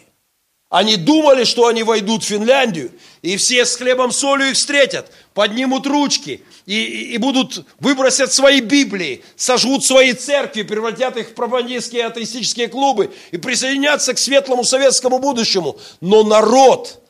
[0.74, 2.92] Они думали, что они войдут в Финляндию,
[3.24, 9.24] и все с хлебом солью их встретят, поднимут ручки и, и, будут выбросят свои Библии,
[9.38, 15.80] сожгут свои церкви, превратят их в пропагандистские атеистические клубы и присоединятся к светлому советскому будущему.
[16.02, 17.02] Но народ,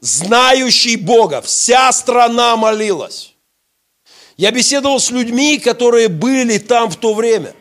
[0.00, 3.34] знающий Бога, вся страна молилась.
[4.38, 7.54] Я беседовал с людьми, которые были там в то время.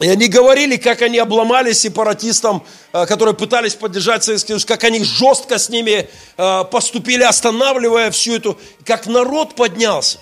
[0.00, 5.02] И они говорили, как они обломали сепаратистам, э, которые пытались поддержать Советский Союз, как они
[5.02, 10.18] жестко с ними э, поступили, останавливая всю эту, как народ поднялся.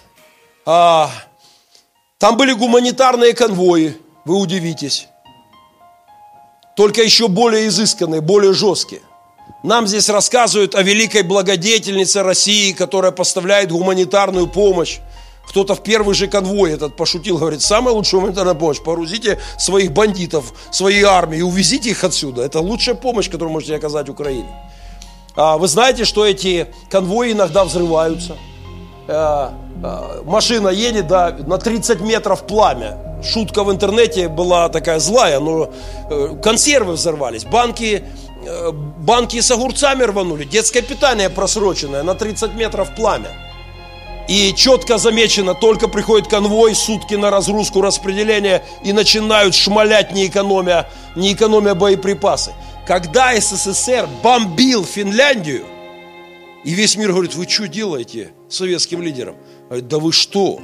[0.65, 1.11] А,
[2.19, 5.09] там были гуманитарные конвои, вы удивитесь.
[6.75, 9.03] Только еще более изысканные, более жесткие.
[9.63, 14.99] Нам здесь рассказывают о великой благодетельнице России, которая поставляет гуманитарную помощь.
[15.49, 20.53] Кто-то в первый же конвой этот пошутил, говорит, самая лучшая гуманитарная помощь, погрузите своих бандитов,
[20.71, 22.43] свои армии увезите их отсюда.
[22.43, 24.49] Это лучшая помощь, которую можете оказать Украине.
[25.37, 28.37] А вы знаете, что эти конвои иногда взрываются.
[29.09, 32.99] А, а, машина едет, да, на 30 метров пламя.
[33.23, 35.71] Шутка в интернете была такая злая, но
[36.11, 38.05] э, консервы взорвались, банки,
[38.45, 43.31] э, банки с огурцами рванули, детское питание просроченное, на 30 метров пламя.
[44.29, 50.91] И четко замечено, только приходит конвой, сутки на разгрузку, распределение, и начинают шмалять, не экономя,
[51.15, 52.53] не экономя боеприпасы.
[52.87, 55.65] Когда СССР бомбил Финляндию,
[56.65, 59.37] и весь мир говорит, вы что делаете советским лидерам?
[59.69, 60.61] Говорит, да вы что?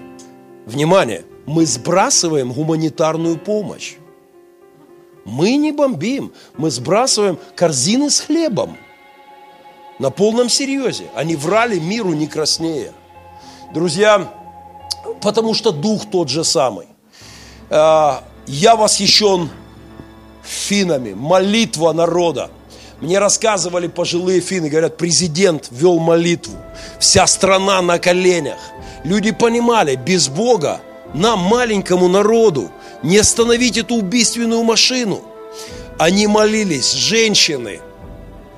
[0.67, 3.95] Внимание, мы сбрасываем гуманитарную помощь.
[5.25, 8.77] Мы не бомбим, мы сбрасываем корзины с хлебом.
[10.01, 11.05] На полном серьезе.
[11.15, 12.93] Они врали миру не краснее.
[13.73, 14.31] Друзья,
[15.23, 16.87] потому что дух тот же самый.
[17.71, 19.49] А, я восхищен
[20.43, 22.51] финами, молитва народа.
[23.01, 26.55] Мне рассказывали пожилые финны, говорят, президент вел молитву,
[27.01, 28.59] вся страна на коленях.
[29.05, 30.81] Люди понимали, без Бога
[31.15, 32.71] нам, маленькому народу,
[33.03, 35.23] не остановить эту убийственную машину.
[35.99, 37.81] Они молились, женщины,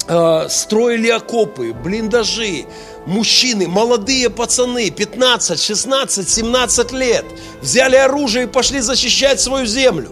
[0.06, 2.66] строили окопы, блиндажи,
[3.06, 7.24] мужчины, молодые пацаны, 15, 16, 17 лет,
[7.62, 10.10] взяли оружие и пошли защищать свою землю.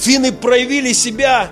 [0.00, 1.50] Финны проявили себя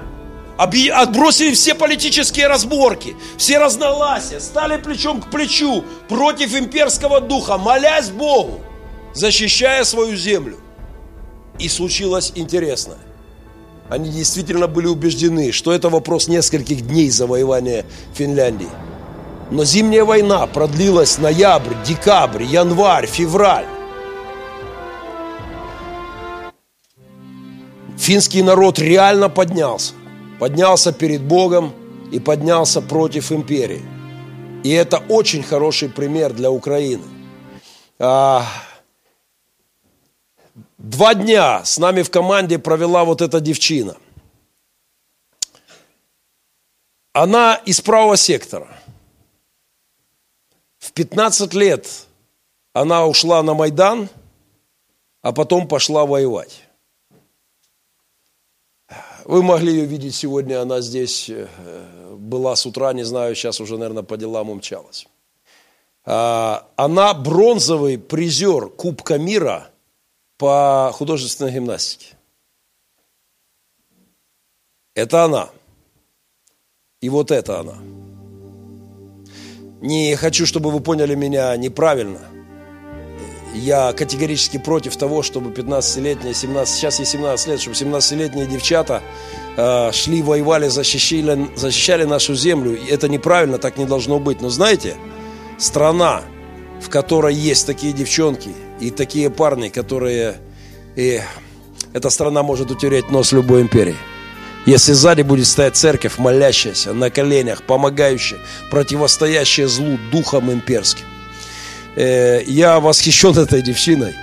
[0.61, 8.61] отбросили все политические разборки, все разногласия, стали плечом к плечу против имперского духа, молясь Богу,
[9.15, 10.59] защищая свою землю.
[11.59, 12.99] И случилось интересное.
[13.91, 18.69] Они действительно были убеждены, что это вопрос нескольких дней завоевания Финляндии.
[19.51, 23.67] Но зимняя война продлилась ноябрь, декабрь, январь, февраль.
[27.99, 29.93] Финский народ реально поднялся.
[30.39, 31.73] Поднялся перед Богом
[32.13, 33.83] и поднялся против империи.
[34.63, 37.03] И это очень хороший пример для Украины.
[40.81, 43.99] Два дня с нами в команде провела вот эта девчина.
[47.13, 48.67] Она из правого сектора.
[50.79, 52.07] В 15 лет
[52.73, 54.09] она ушла на Майдан,
[55.21, 56.63] а потом пошла воевать.
[59.27, 61.47] Вы могли ее видеть сегодня, она здесь э,
[62.17, 65.07] была с утра, не знаю, сейчас уже, наверное, по делам умчалась.
[66.07, 69.71] А, она бронзовый призер Кубка мира
[70.41, 72.17] по художественной гимнастике.
[74.95, 75.51] Это она.
[77.03, 77.75] И вот это она.
[79.83, 82.21] Не хочу, чтобы вы поняли меня неправильно.
[83.55, 89.03] Я категорически против того, чтобы 15-летние, 17, сейчас ей 17 лет, чтобы 17-летние девчата
[89.59, 92.79] э, шли, воевали, защищали, защищали нашу землю.
[92.89, 94.41] Это неправильно, так не должно быть.
[94.41, 94.97] Но знаете,
[95.59, 96.23] страна,
[96.81, 100.37] в которой есть такие девчонки и такие парни, которые...
[100.97, 101.21] И
[101.93, 103.97] эта страна может утереть нос любой империи.
[104.67, 108.39] Если сзади будет стоять церковь, молящаяся, на коленях, помогающая,
[108.71, 111.05] противостоящая злу духом имперским.
[111.97, 114.15] Э, я восхищен этой девчиной.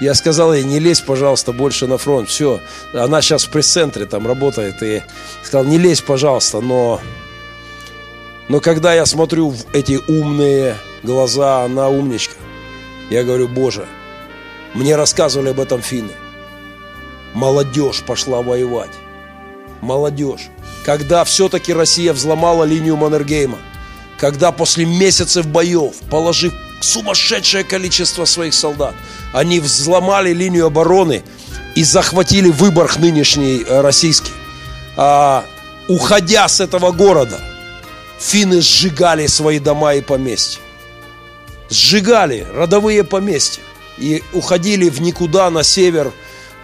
[0.00, 2.28] Я сказал ей, не лезь, пожалуйста, больше на фронт.
[2.28, 2.60] Все,
[2.92, 4.82] она сейчас в пресс-центре там работает.
[4.82, 5.02] И
[5.44, 7.00] сказал, не лезь, пожалуйста, но...
[8.48, 12.34] Но когда я смотрю в эти умные глаза, она умничка.
[13.10, 13.86] Я говорю, Боже,
[14.74, 16.12] мне рассказывали об этом финны.
[17.34, 18.92] Молодежь пошла воевать
[19.82, 20.48] молодежь,
[20.86, 23.58] когда все-таки Россия взломала линию Маннергейма,
[24.16, 28.94] когда после месяцев боев, положив сумасшедшее количество своих солдат,
[29.34, 31.22] они взломали линию обороны
[31.74, 34.32] и захватили Выборг нынешний э, российский.
[34.96, 35.44] А,
[35.88, 37.40] уходя с этого города,
[38.18, 40.60] финны сжигали свои дома и поместья.
[41.72, 43.62] Сжигали родовые поместья
[43.98, 46.12] и уходили в никуда на север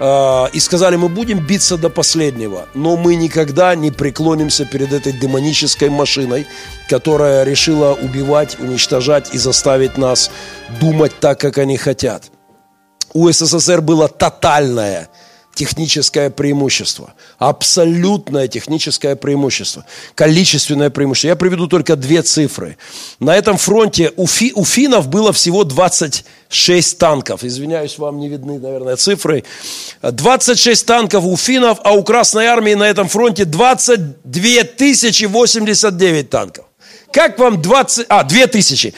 [0.00, 5.12] Э, и сказали, мы будем биться до последнего, но мы никогда не преклонимся перед этой
[5.12, 6.46] демонической машиной,
[6.88, 10.30] которая решила убивать, уничтожать и заставить нас
[10.80, 12.30] думать так, как они хотят.
[13.12, 15.08] У СССР было тотальное
[15.58, 17.12] техническое преимущество.
[17.38, 19.84] Абсолютное техническое преимущество.
[20.14, 21.28] Количественное преимущество.
[21.28, 22.76] Я приведу только две цифры.
[23.18, 27.42] На этом фронте у, фи, у финнов было всего 26 танков.
[27.42, 29.42] Извиняюсь, вам не видны, наверное, цифры.
[30.02, 36.66] 26 танков у финнов, а у Красной Армии на этом фронте 22 тысячи 89 танков.
[37.12, 38.06] Как вам 20...
[38.08, 38.94] А, 2000.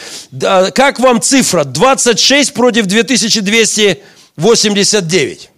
[0.74, 1.64] Как вам цифра?
[1.64, 5.49] 26 против 2289.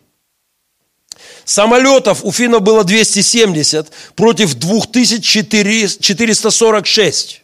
[1.44, 7.42] Самолетов у финнов было 270 против 2446.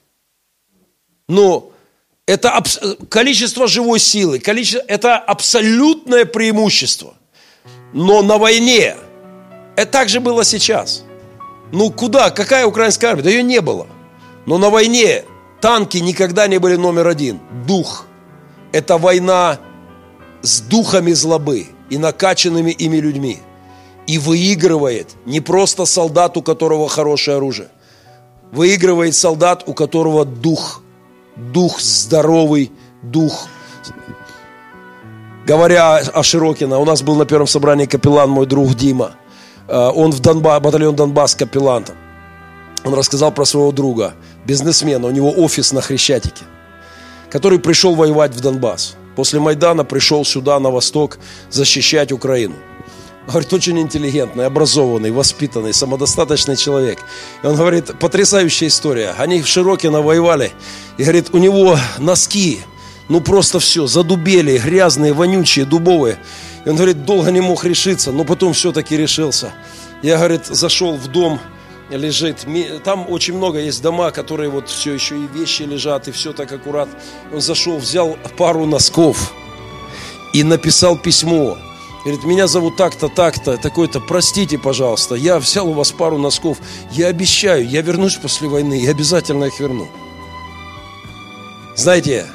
[1.29, 1.73] Но
[2.27, 2.63] это
[3.09, 7.15] количество живой силы, количество, это абсолютное преимущество.
[7.93, 8.95] Но на войне
[9.77, 11.03] это также было сейчас.
[11.73, 12.31] Ну куда?
[12.31, 13.25] Какая украинская армия?
[13.25, 13.89] Да ее не было.
[14.47, 15.25] Но на войне
[15.61, 17.41] танки никогда не были номер один.
[17.67, 18.07] Дух.
[18.73, 19.59] Это война
[20.43, 23.41] с духами злобы и накачанными ими людьми
[24.09, 27.69] и выигрывает не просто солдат, у которого хорошее оружие.
[28.51, 30.83] Выигрывает солдат, у которого дух,
[31.37, 33.47] дух здоровый, дух.
[35.47, 39.13] Говоря о Широкино, у нас был на первом собрании капеллан, мой друг Дима.
[39.69, 41.97] Э, он в Донбасс, батальон Донбасс капеллантом.
[42.87, 44.15] Он рассказал про своего друга,
[44.47, 46.45] бизнесмена, у него офис на Хрещатике,
[47.29, 48.97] который пришел воевать в Донбасс.
[49.17, 51.19] После Майдана пришел сюда, на восток,
[51.51, 52.55] защищать Украину.
[53.29, 57.01] Говорит, очень интеллигентный, образованный, воспитанный, самодостаточный человек.
[57.43, 59.15] И он говорит, потрясающая история.
[59.19, 60.53] Они в Широкино воевали.
[60.97, 62.61] И говорит, у него носки,
[63.11, 66.19] ну просто все, задубели, грязные, вонючие, дубовые.
[66.65, 69.53] И он говорит, долго не мог решиться, но потом все-таки решился.
[70.03, 71.39] Я, говорит, зашел в дом,
[71.91, 72.47] лежит.
[72.83, 76.51] Там очень много есть дома, которые вот все еще и вещи лежат, и все так
[76.51, 76.99] аккуратно.
[77.31, 79.35] Он зашел, взял пару носков
[80.33, 81.59] и написал письмо
[82.09, 86.57] Говорит, меня зовут так-то, так-то, такой-то, простите, пожалуйста, я взял у вас пару носков,
[86.91, 89.89] я обещаю, я вернусь после войны, я обязательно их верну.
[91.77, 92.27] Знаете,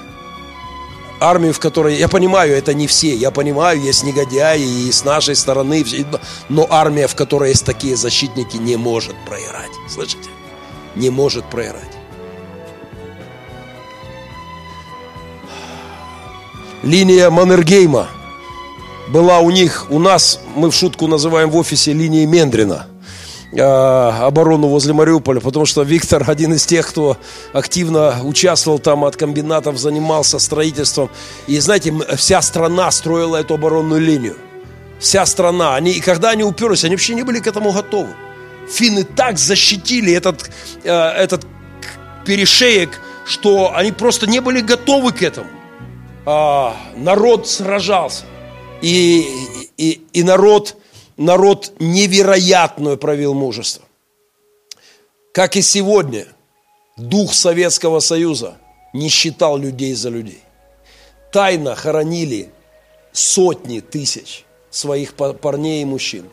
[1.19, 5.35] армию, в которой, я понимаю, это не все, я понимаю, есть негодяи и с нашей
[5.35, 5.83] стороны,
[6.49, 9.71] но армия, в которой есть такие защитники, не может проиграть.
[9.89, 10.29] Слышите?
[10.93, 11.97] Не может проиграть.
[16.83, 18.07] Линия Маннергейма
[19.07, 22.87] была у них, у нас, мы в шутку называем в офисе линией Мендрина–
[23.59, 27.17] а, оборону возле Мариуполя, потому что Виктор один из тех, кто
[27.53, 31.09] активно участвовал там от комбинатов, занимался строительством.
[31.47, 34.35] И знаете, вся страна строила эту оборонную линию.
[34.99, 35.75] Вся страна.
[35.75, 38.09] Они, и когда они уперлись, они вообще не были к этому готовы.
[38.69, 40.49] Финны так защитили этот,
[40.83, 41.45] э, этот
[42.25, 45.49] перешеек, что они просто не были готовы к этому.
[46.25, 48.23] А, народ сражался.
[48.83, 49.25] И,
[49.77, 50.75] и, и народ
[51.17, 53.83] народ невероятную провел мужество.
[55.33, 56.27] Как и сегодня,
[56.97, 58.57] дух Советского Союза
[58.93, 60.41] не считал людей за людей.
[61.31, 62.49] Тайно хоронили
[63.13, 66.25] сотни тысяч своих парней и мужчин.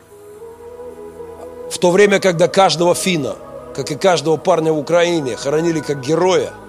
[1.71, 3.37] В то время, когда каждого финна,
[3.73, 6.53] как и каждого парня в Украине, хоронили как героя–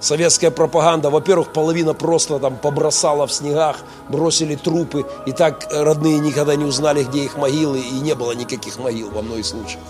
[0.00, 3.76] Советская пропаганда, во-первых, половина просто там побросала в снегах,
[4.08, 8.78] бросили трупы, и так родные никогда не узнали, где их могилы, и не было никаких
[8.78, 9.82] могил во многих случаях.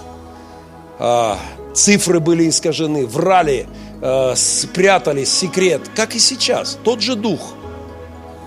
[0.98, 1.38] А,
[1.74, 3.68] цифры были искажены, врали,
[4.02, 7.40] а, спрятались, секрет, как и сейчас, тот же дух.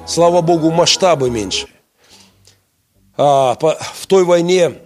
[0.05, 1.68] Слава Богу, масштабы меньше.
[3.16, 4.80] А, по, в той войне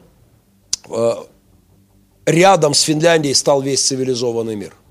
[0.92, 1.26] а,
[2.28, 4.74] рядом с Финляндией стал весь цивилизованный мир–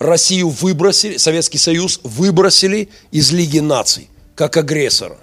[0.00, 5.18] Россию выбросили, Советский Союз выбросили из Лиги наций, как агрессора.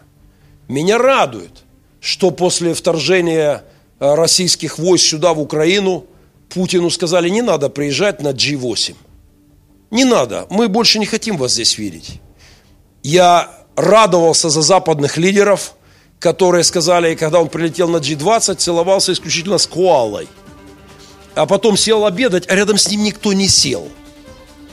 [0.67, 1.63] Меня радует,
[1.99, 3.63] что после вторжения
[3.99, 6.05] э, российских войск сюда, в Украину,
[6.49, 8.95] Путину сказали, не надо приезжать на G8.
[9.89, 12.21] Не надо, мы больше не хотим вас здесь видеть.
[13.01, 15.73] Я радовался за западных лидеров,
[16.19, 20.27] которые сказали, когда он прилетел на G20, целовался исключительно с Куалой.
[21.33, 23.87] А потом сел обедать, а рядом с ним никто не сел–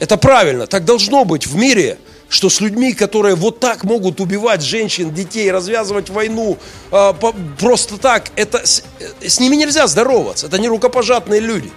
[0.00, 4.62] это правильно, так должно быть в мире, что с людьми, которые вот так могут убивать
[4.62, 6.58] женщин, детей, развязывать войну,
[6.90, 8.82] э, по, просто так, это, с,
[9.20, 11.70] с ними нельзя здороваться, это не рукопожатные люди.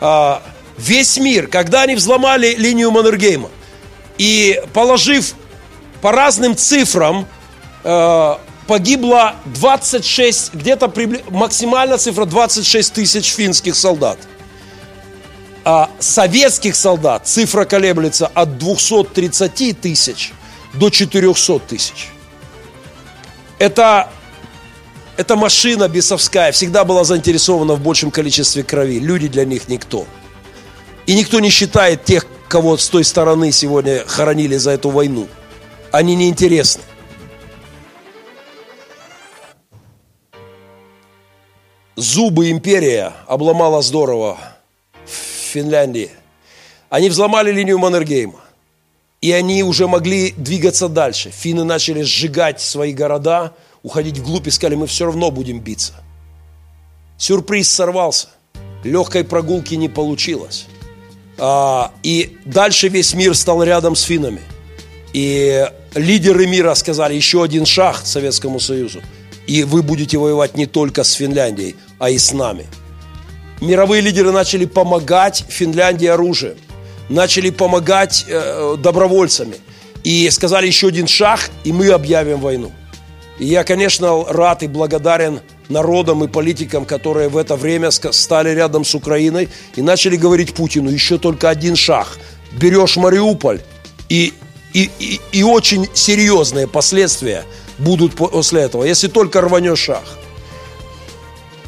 [0.00, 0.40] Э,
[0.76, 3.50] весь мир, когда они взломали линию Маннергейма,
[4.18, 5.34] и положив
[6.02, 7.26] по разным цифрам,
[7.82, 8.34] э,
[8.66, 11.24] погибло 26, где-то прибли...
[11.30, 14.18] максимальная цифра 26 тысяч финских солдат–
[15.64, 20.32] а советских солдат цифра колеблется от 230 тысяч
[20.74, 22.08] до 400 тысяч.
[23.58, 24.08] Это,
[25.16, 28.98] эта машина бесовская всегда была заинтересована в большем количестве крови.
[28.98, 30.06] Люди для них никто.
[31.06, 35.28] И никто не считает тех, кого с той стороны сегодня хоронили за эту войну.
[35.92, 36.82] Они неинтересны.
[41.94, 44.38] Зубы империя обломала здорово
[45.52, 46.10] Финляндии.
[46.88, 48.40] Они взломали линию Маннергейма.
[49.20, 51.30] И они уже могли двигаться дальше.
[51.30, 55.92] Финны начали сжигать свои города, уходить вглубь и сказали, мы все равно будем биться.
[57.18, 58.28] Сюрприз сорвался.
[58.82, 60.66] Легкой прогулки не получилось.
[61.38, 64.40] А, и дальше весь мир стал рядом с финнами.
[65.12, 69.02] И лидеры мира сказали, еще один шаг Советскому Союзу.
[69.46, 72.66] И вы будете воевать не только с Финляндией, а и с нами–
[73.62, 76.56] мировые лидеры начали помогать Финляндии оружием,
[77.08, 79.56] начали помогать э, добровольцами.
[80.04, 82.72] И сказали еще один шаг, и мы объявим войну.
[83.38, 88.84] И я, конечно, рад и благодарен народам и политикам, которые в это время стали рядом
[88.84, 92.18] с Украиной и начали говорить Путину, еще только один шаг.
[92.52, 93.60] Берешь Мариуполь,
[94.08, 94.34] и,
[94.74, 97.44] и, и, и очень серьезные последствия
[97.78, 100.04] будут после этого, если только рванешь шаг.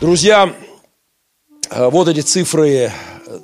[0.01, 0.53] Друзья,
[1.71, 2.93] вот эти цифры,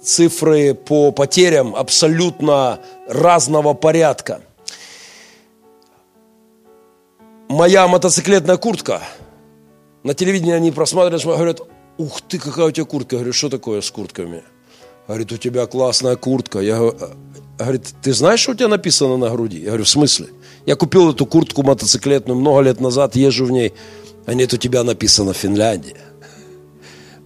[0.02, 4.42] цифры по потерям абсолютно разного порядка.
[7.48, 9.02] Моя мотоциклетная куртка,
[10.04, 11.60] на телевидении они просматривают, говорят,
[11.98, 13.16] ух ты, какая у тебя куртка.
[13.16, 14.44] Я говорю, что такое с куртками?
[15.08, 16.60] Говорит, у тебя классная куртка.
[16.60, 16.96] Я говорю,
[17.58, 19.58] говорит, ты знаешь, что у тебя написано на груди?
[19.58, 20.28] Я говорю, в смысле?
[20.66, 23.74] Я купил эту куртку мотоциклетную много лет назад, езжу в ней.
[24.26, 25.96] А нет, у тебя написано Финляндия.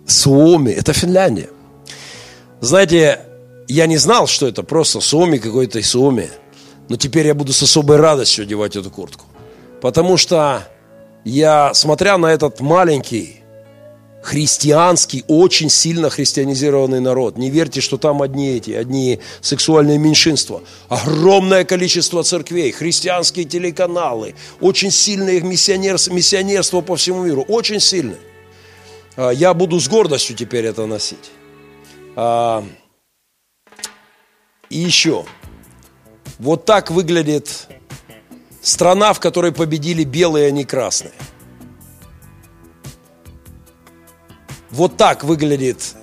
[0.07, 1.51] Суоми, это Финляндия.
[2.61, 3.21] Знаете,
[3.69, 6.31] я не знал, что это просто Суоми какой-то Суоми.
[6.89, 9.25] Но теперь я буду с особой радостью одевать эту куртку.
[9.81, 10.67] Потому что
[11.25, 13.41] я, смотря на этот маленький,
[14.23, 17.37] христианский, очень сильно христианизированный народ.
[17.37, 20.63] Не верьте, что там одни эти, одни сексуальные меньшинства.
[20.89, 28.19] Огромное количество церквей, христианские телеканалы, очень сильное миссионерство, миссионерство по всему миру, очень сильное.
[29.17, 31.31] А, я буду с гордостью теперь это носить.
[32.17, 32.65] А,
[34.71, 35.25] и еще,
[36.39, 37.69] вот так выглядит
[38.61, 41.13] страна, в которой победили белые, а не красные.
[44.71, 45.95] Вот так выглядит,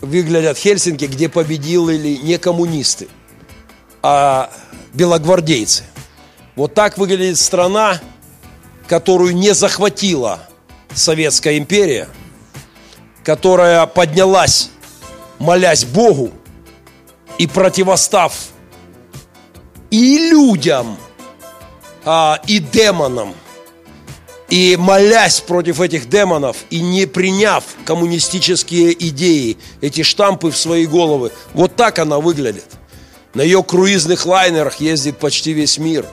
[0.00, 3.08] выглядят Хельсинки, где победили не коммунисты,
[4.02, 4.52] а
[4.94, 5.82] белогвардейцы.
[6.54, 8.00] Вот так выглядит страна,
[8.86, 10.40] которую не захватила
[10.94, 12.08] Советская империя,
[13.28, 14.70] которая поднялась,
[15.38, 16.30] молясь Богу,
[17.36, 18.32] и противостав
[19.90, 20.96] и людям,
[22.06, 23.34] а, и демонам–
[24.48, 31.30] и молясь против этих демонов и не приняв коммунистические идеи, эти штампы в свои головы,
[31.52, 32.64] вот так она выглядит.
[33.34, 36.06] На ее круизных лайнерах ездит почти весь мир.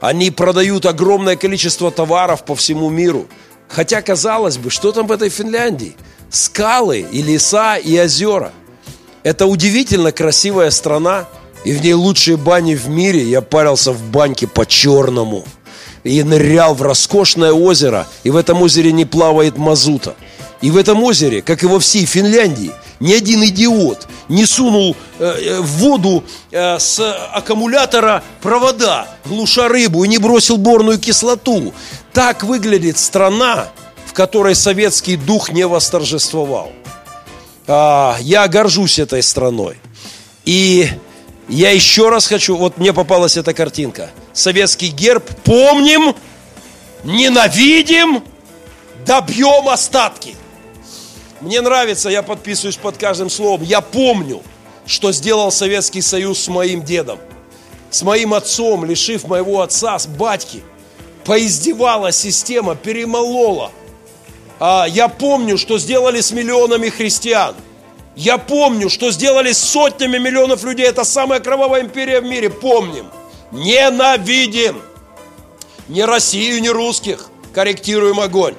[0.00, 3.28] Они продают огромное количество товаров по всему миру.
[3.68, 5.94] Хотя, казалось бы, что там в этой Финляндии?
[6.30, 8.52] Скалы и леса и озера.
[9.22, 11.26] Это удивительно красивая страна,
[11.64, 13.22] и в ней лучшие бани в мире.
[13.22, 15.44] Я парился в баньке по-черному–
[16.06, 20.14] и нырял в роскошное озеро, и в этом озере не плавает мазута.
[20.62, 25.24] И в этом озере, как и во всей Финляндии, ни один идиот не сунул э,
[25.24, 26.98] э, в воду э, с
[27.32, 31.74] аккумулятора провода, глуша рыбу, и не бросил борную кислоту.
[32.14, 33.68] Так выглядит страна,
[34.16, 36.72] которой советский дух не восторжествовал.
[37.66, 39.76] А, я горжусь этой страной.
[40.46, 40.88] И
[41.48, 44.10] я еще раз хочу, вот мне попалась эта картинка.
[44.32, 46.16] Советский герб, помним,
[47.04, 48.24] ненавидим,
[49.04, 50.34] добьем остатки.
[51.42, 53.64] Мне нравится, я подписываюсь под каждым словом.
[53.64, 54.42] Я помню,
[54.86, 57.18] что сделал Советский Союз с моим дедом,
[57.90, 60.62] с моим отцом, лишив моего отца, с батьки.
[61.26, 63.72] Поиздевала система, перемолола.
[64.58, 67.54] А я помню, что сделали с миллионами христиан–
[68.16, 70.86] я помню, что сделали с сотнями миллионов людей.
[70.86, 72.48] Это самая кровавая империя в мире.
[72.48, 73.10] Помним.
[73.52, 74.80] Ненавидим.
[75.88, 77.28] Не Россию, не русских.
[77.52, 78.54] Корректируем огонь.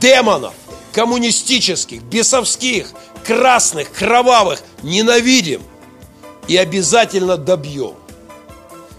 [0.00, 0.54] Демонов.
[0.92, 4.62] Коммунистических, бесовских, красных, кровавых.
[4.82, 5.62] Ненавидим.
[6.48, 7.96] И обязательно добьем.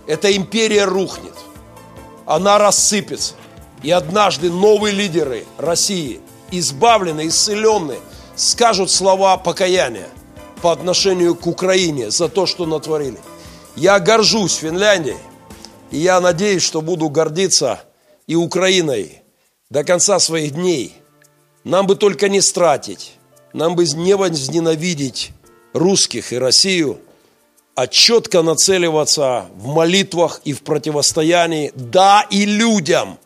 [0.05, 1.33] Эта империя рухнет.
[2.27, 3.33] Она рассыпется.
[3.81, 6.19] И однажды новые лидеры России,
[6.51, 7.99] избавленные, исцеленные–
[8.37, 10.07] скажут слова покаяния
[10.61, 13.17] по отношению к Украине за то, что натворили.
[13.75, 15.17] Я горжусь Финляндией,
[15.91, 17.81] и я надеюсь, что буду гордиться
[18.27, 19.23] и Украиной
[19.69, 20.95] до конца своих дней.
[21.63, 23.13] Нам бы только не стратить,
[23.53, 25.31] нам бы не возненавидеть
[25.73, 26.99] русских и Россию,
[27.75, 33.19] а четко нацеливаться в молитвах и в противостоянии, да, и людям,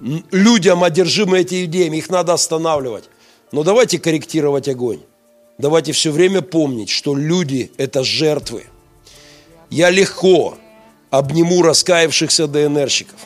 [0.00, 3.04] людям, одержимым этими идеями, их надо останавливать.
[3.52, 5.00] Но давайте корректировать огонь.
[5.58, 8.64] Давайте все время помнить, что люди– это жертвы.
[9.68, 10.56] Я легко
[11.10, 13.18] обниму раскаявшихся ДНРщиков.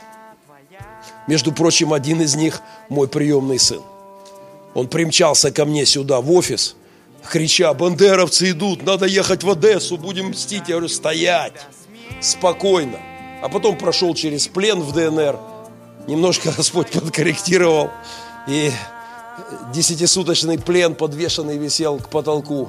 [1.28, 3.80] Между прочим, один из них– мой приемный сын.
[4.74, 6.74] Он примчался ко мне сюда, в офис,
[7.30, 10.64] крича, бандеровцы идут, надо ехать в Одессу, будем мстить.
[10.68, 11.54] Я говорю, стоять,
[12.20, 12.98] спокойно.
[13.42, 15.38] А потом прошел через плен в ДНР,
[16.07, 17.90] немножко Господь подкорректировал,
[18.46, 18.70] и
[19.72, 22.68] десятисуточный плен подвешенный висел к потолку.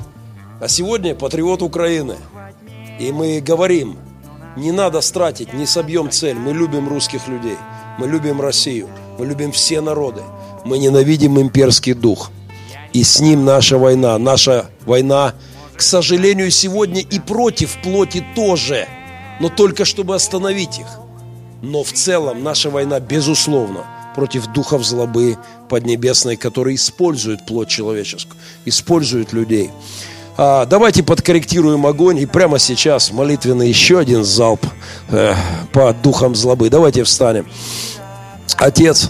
[0.62, 2.16] А сегодня патриот Украины.
[3.00, 3.98] И мы говорим,
[4.56, 6.38] не надо стратить, не собьем цель.
[6.38, 7.58] Мы любим русских людей,
[7.98, 8.88] мы любим Россию,
[9.20, 10.22] мы любим все народы.
[10.64, 12.32] Мы ненавидим имперский дух.
[12.94, 14.18] И с ним наша война.
[14.18, 15.36] Наша война,
[15.76, 18.88] к сожалению, сегодня и против плоти тоже.
[19.42, 20.88] Но только чтобы остановить их.
[21.66, 25.38] Но в целом наша война, безусловно, против духов злобы
[25.68, 29.72] поднебесной, которые используют плоть человеческую, используют людей.
[30.38, 34.64] А, давайте подкорректируем огонь и прямо сейчас молитвенный еще один залп
[35.10, 35.34] э,
[35.74, 36.70] по духам злобы.
[36.70, 37.48] Давайте встанем.
[38.58, 39.10] Отец,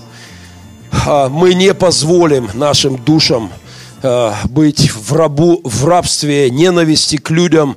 [1.05, 3.51] э, мы не позволим нашим душам
[4.01, 7.75] э, быть в, рабу, в рабстве ненависти к людям,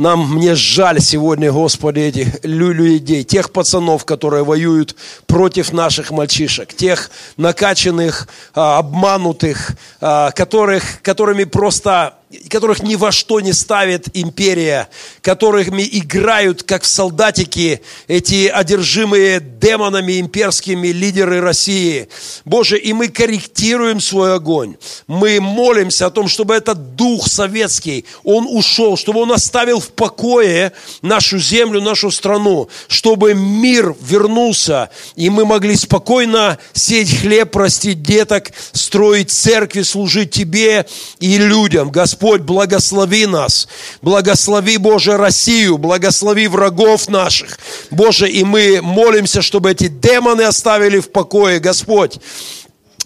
[0.00, 4.96] нам, мне жаль сегодня, Господи, этих людей, тех пацанов, которые воюют
[5.26, 12.14] против наших мальчишек, тех накачанных, а, обманутых, а, которых, которыми просто
[12.48, 14.88] которых ни во что не ставит империя,
[15.20, 22.08] которыми играют, как в солдатики, эти одержимые демонами имперскими лидеры России.
[22.44, 24.76] Боже, и мы корректируем свой огонь.
[25.08, 30.72] Мы молимся о том, чтобы этот дух советский, он ушел, чтобы он оставил в покое
[31.02, 38.52] нашу землю, нашу страну, чтобы мир вернулся, и мы могли спокойно сеять хлеб, простить деток,
[38.72, 40.86] строить церкви, служить Тебе
[41.18, 41.90] и людям.
[41.90, 43.68] Господь, благослови нас,
[44.02, 47.58] благослови, Боже, Россию, благослови врагов наших.
[47.90, 52.18] Боже, и мы молимся, чтобы эти демоны оставили в покое, Господь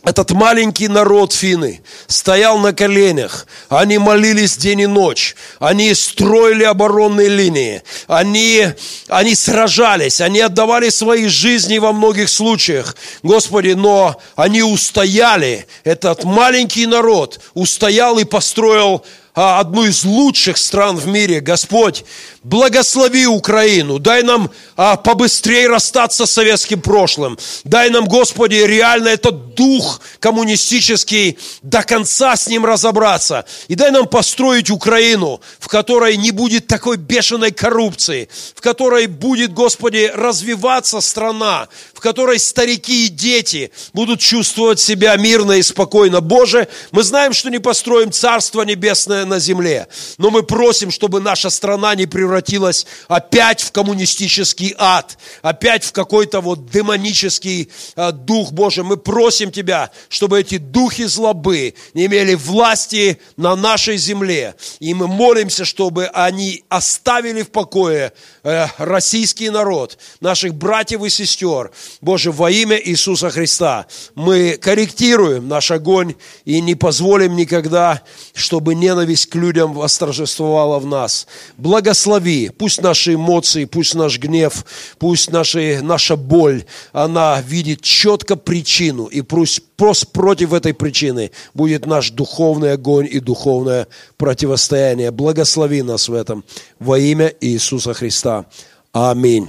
[0.05, 7.29] этот маленький народ финны стоял на коленях, они молились день и ночь, они строили оборонные
[7.29, 8.69] линии, они,
[9.09, 16.87] они сражались, они отдавали свои жизни во многих случаях, Господи, но они устояли, этот маленький
[16.87, 19.05] народ устоял и построил
[19.35, 22.05] одну из лучших стран в мире, Господь,
[22.45, 27.39] Благослови Украину, дай нам а, побыстрее расстаться с советским прошлым.
[27.65, 33.47] Дай нам, Господи, реально этот дух коммунистический, до конца с ним разобраться.
[33.69, 39.55] И дай нам построить Украину, в которой не будет такой бешеной коррупции, в которой будет,
[39.55, 41.69] Господи, развиваться страна,
[42.05, 46.21] которой старики и дети будут чувствовать себя мирно и спокойно.
[46.21, 49.89] Боже, мы знаем, что не построим Царство Небесное на земле,
[50.19, 56.43] но мы просим, чтобы наша страна не превратилась опять в коммунистический ад, опять в какой-то
[56.43, 58.85] вот демонический э, дух Божий.
[58.85, 64.57] Мы просим Тебя, чтобы эти духи злобы не имели власти на нашей земле.
[64.79, 68.13] И мы молимся, чтобы они оставили в покое
[68.45, 71.73] э, российский народ, наших братьев и сестер.
[72.01, 76.15] Боже, во имя Иисуса Христа мы корректируем наш огонь
[76.45, 78.03] и не позволим никогда,
[78.35, 81.27] чтобы ненависть к людям восторжествовала в нас.
[81.57, 82.51] Благослови.
[82.51, 84.65] Пусть наши эмоции, пусть наш гнев,
[84.99, 89.07] пусть наши, наша боль, она видит четко причину.
[89.07, 95.11] И пусть просто против этой причины будет наш духовный огонь и духовное противостояние.
[95.11, 96.45] Благослови нас в этом
[96.79, 98.47] во имя Иисуса Христа.
[98.93, 99.49] Аминь.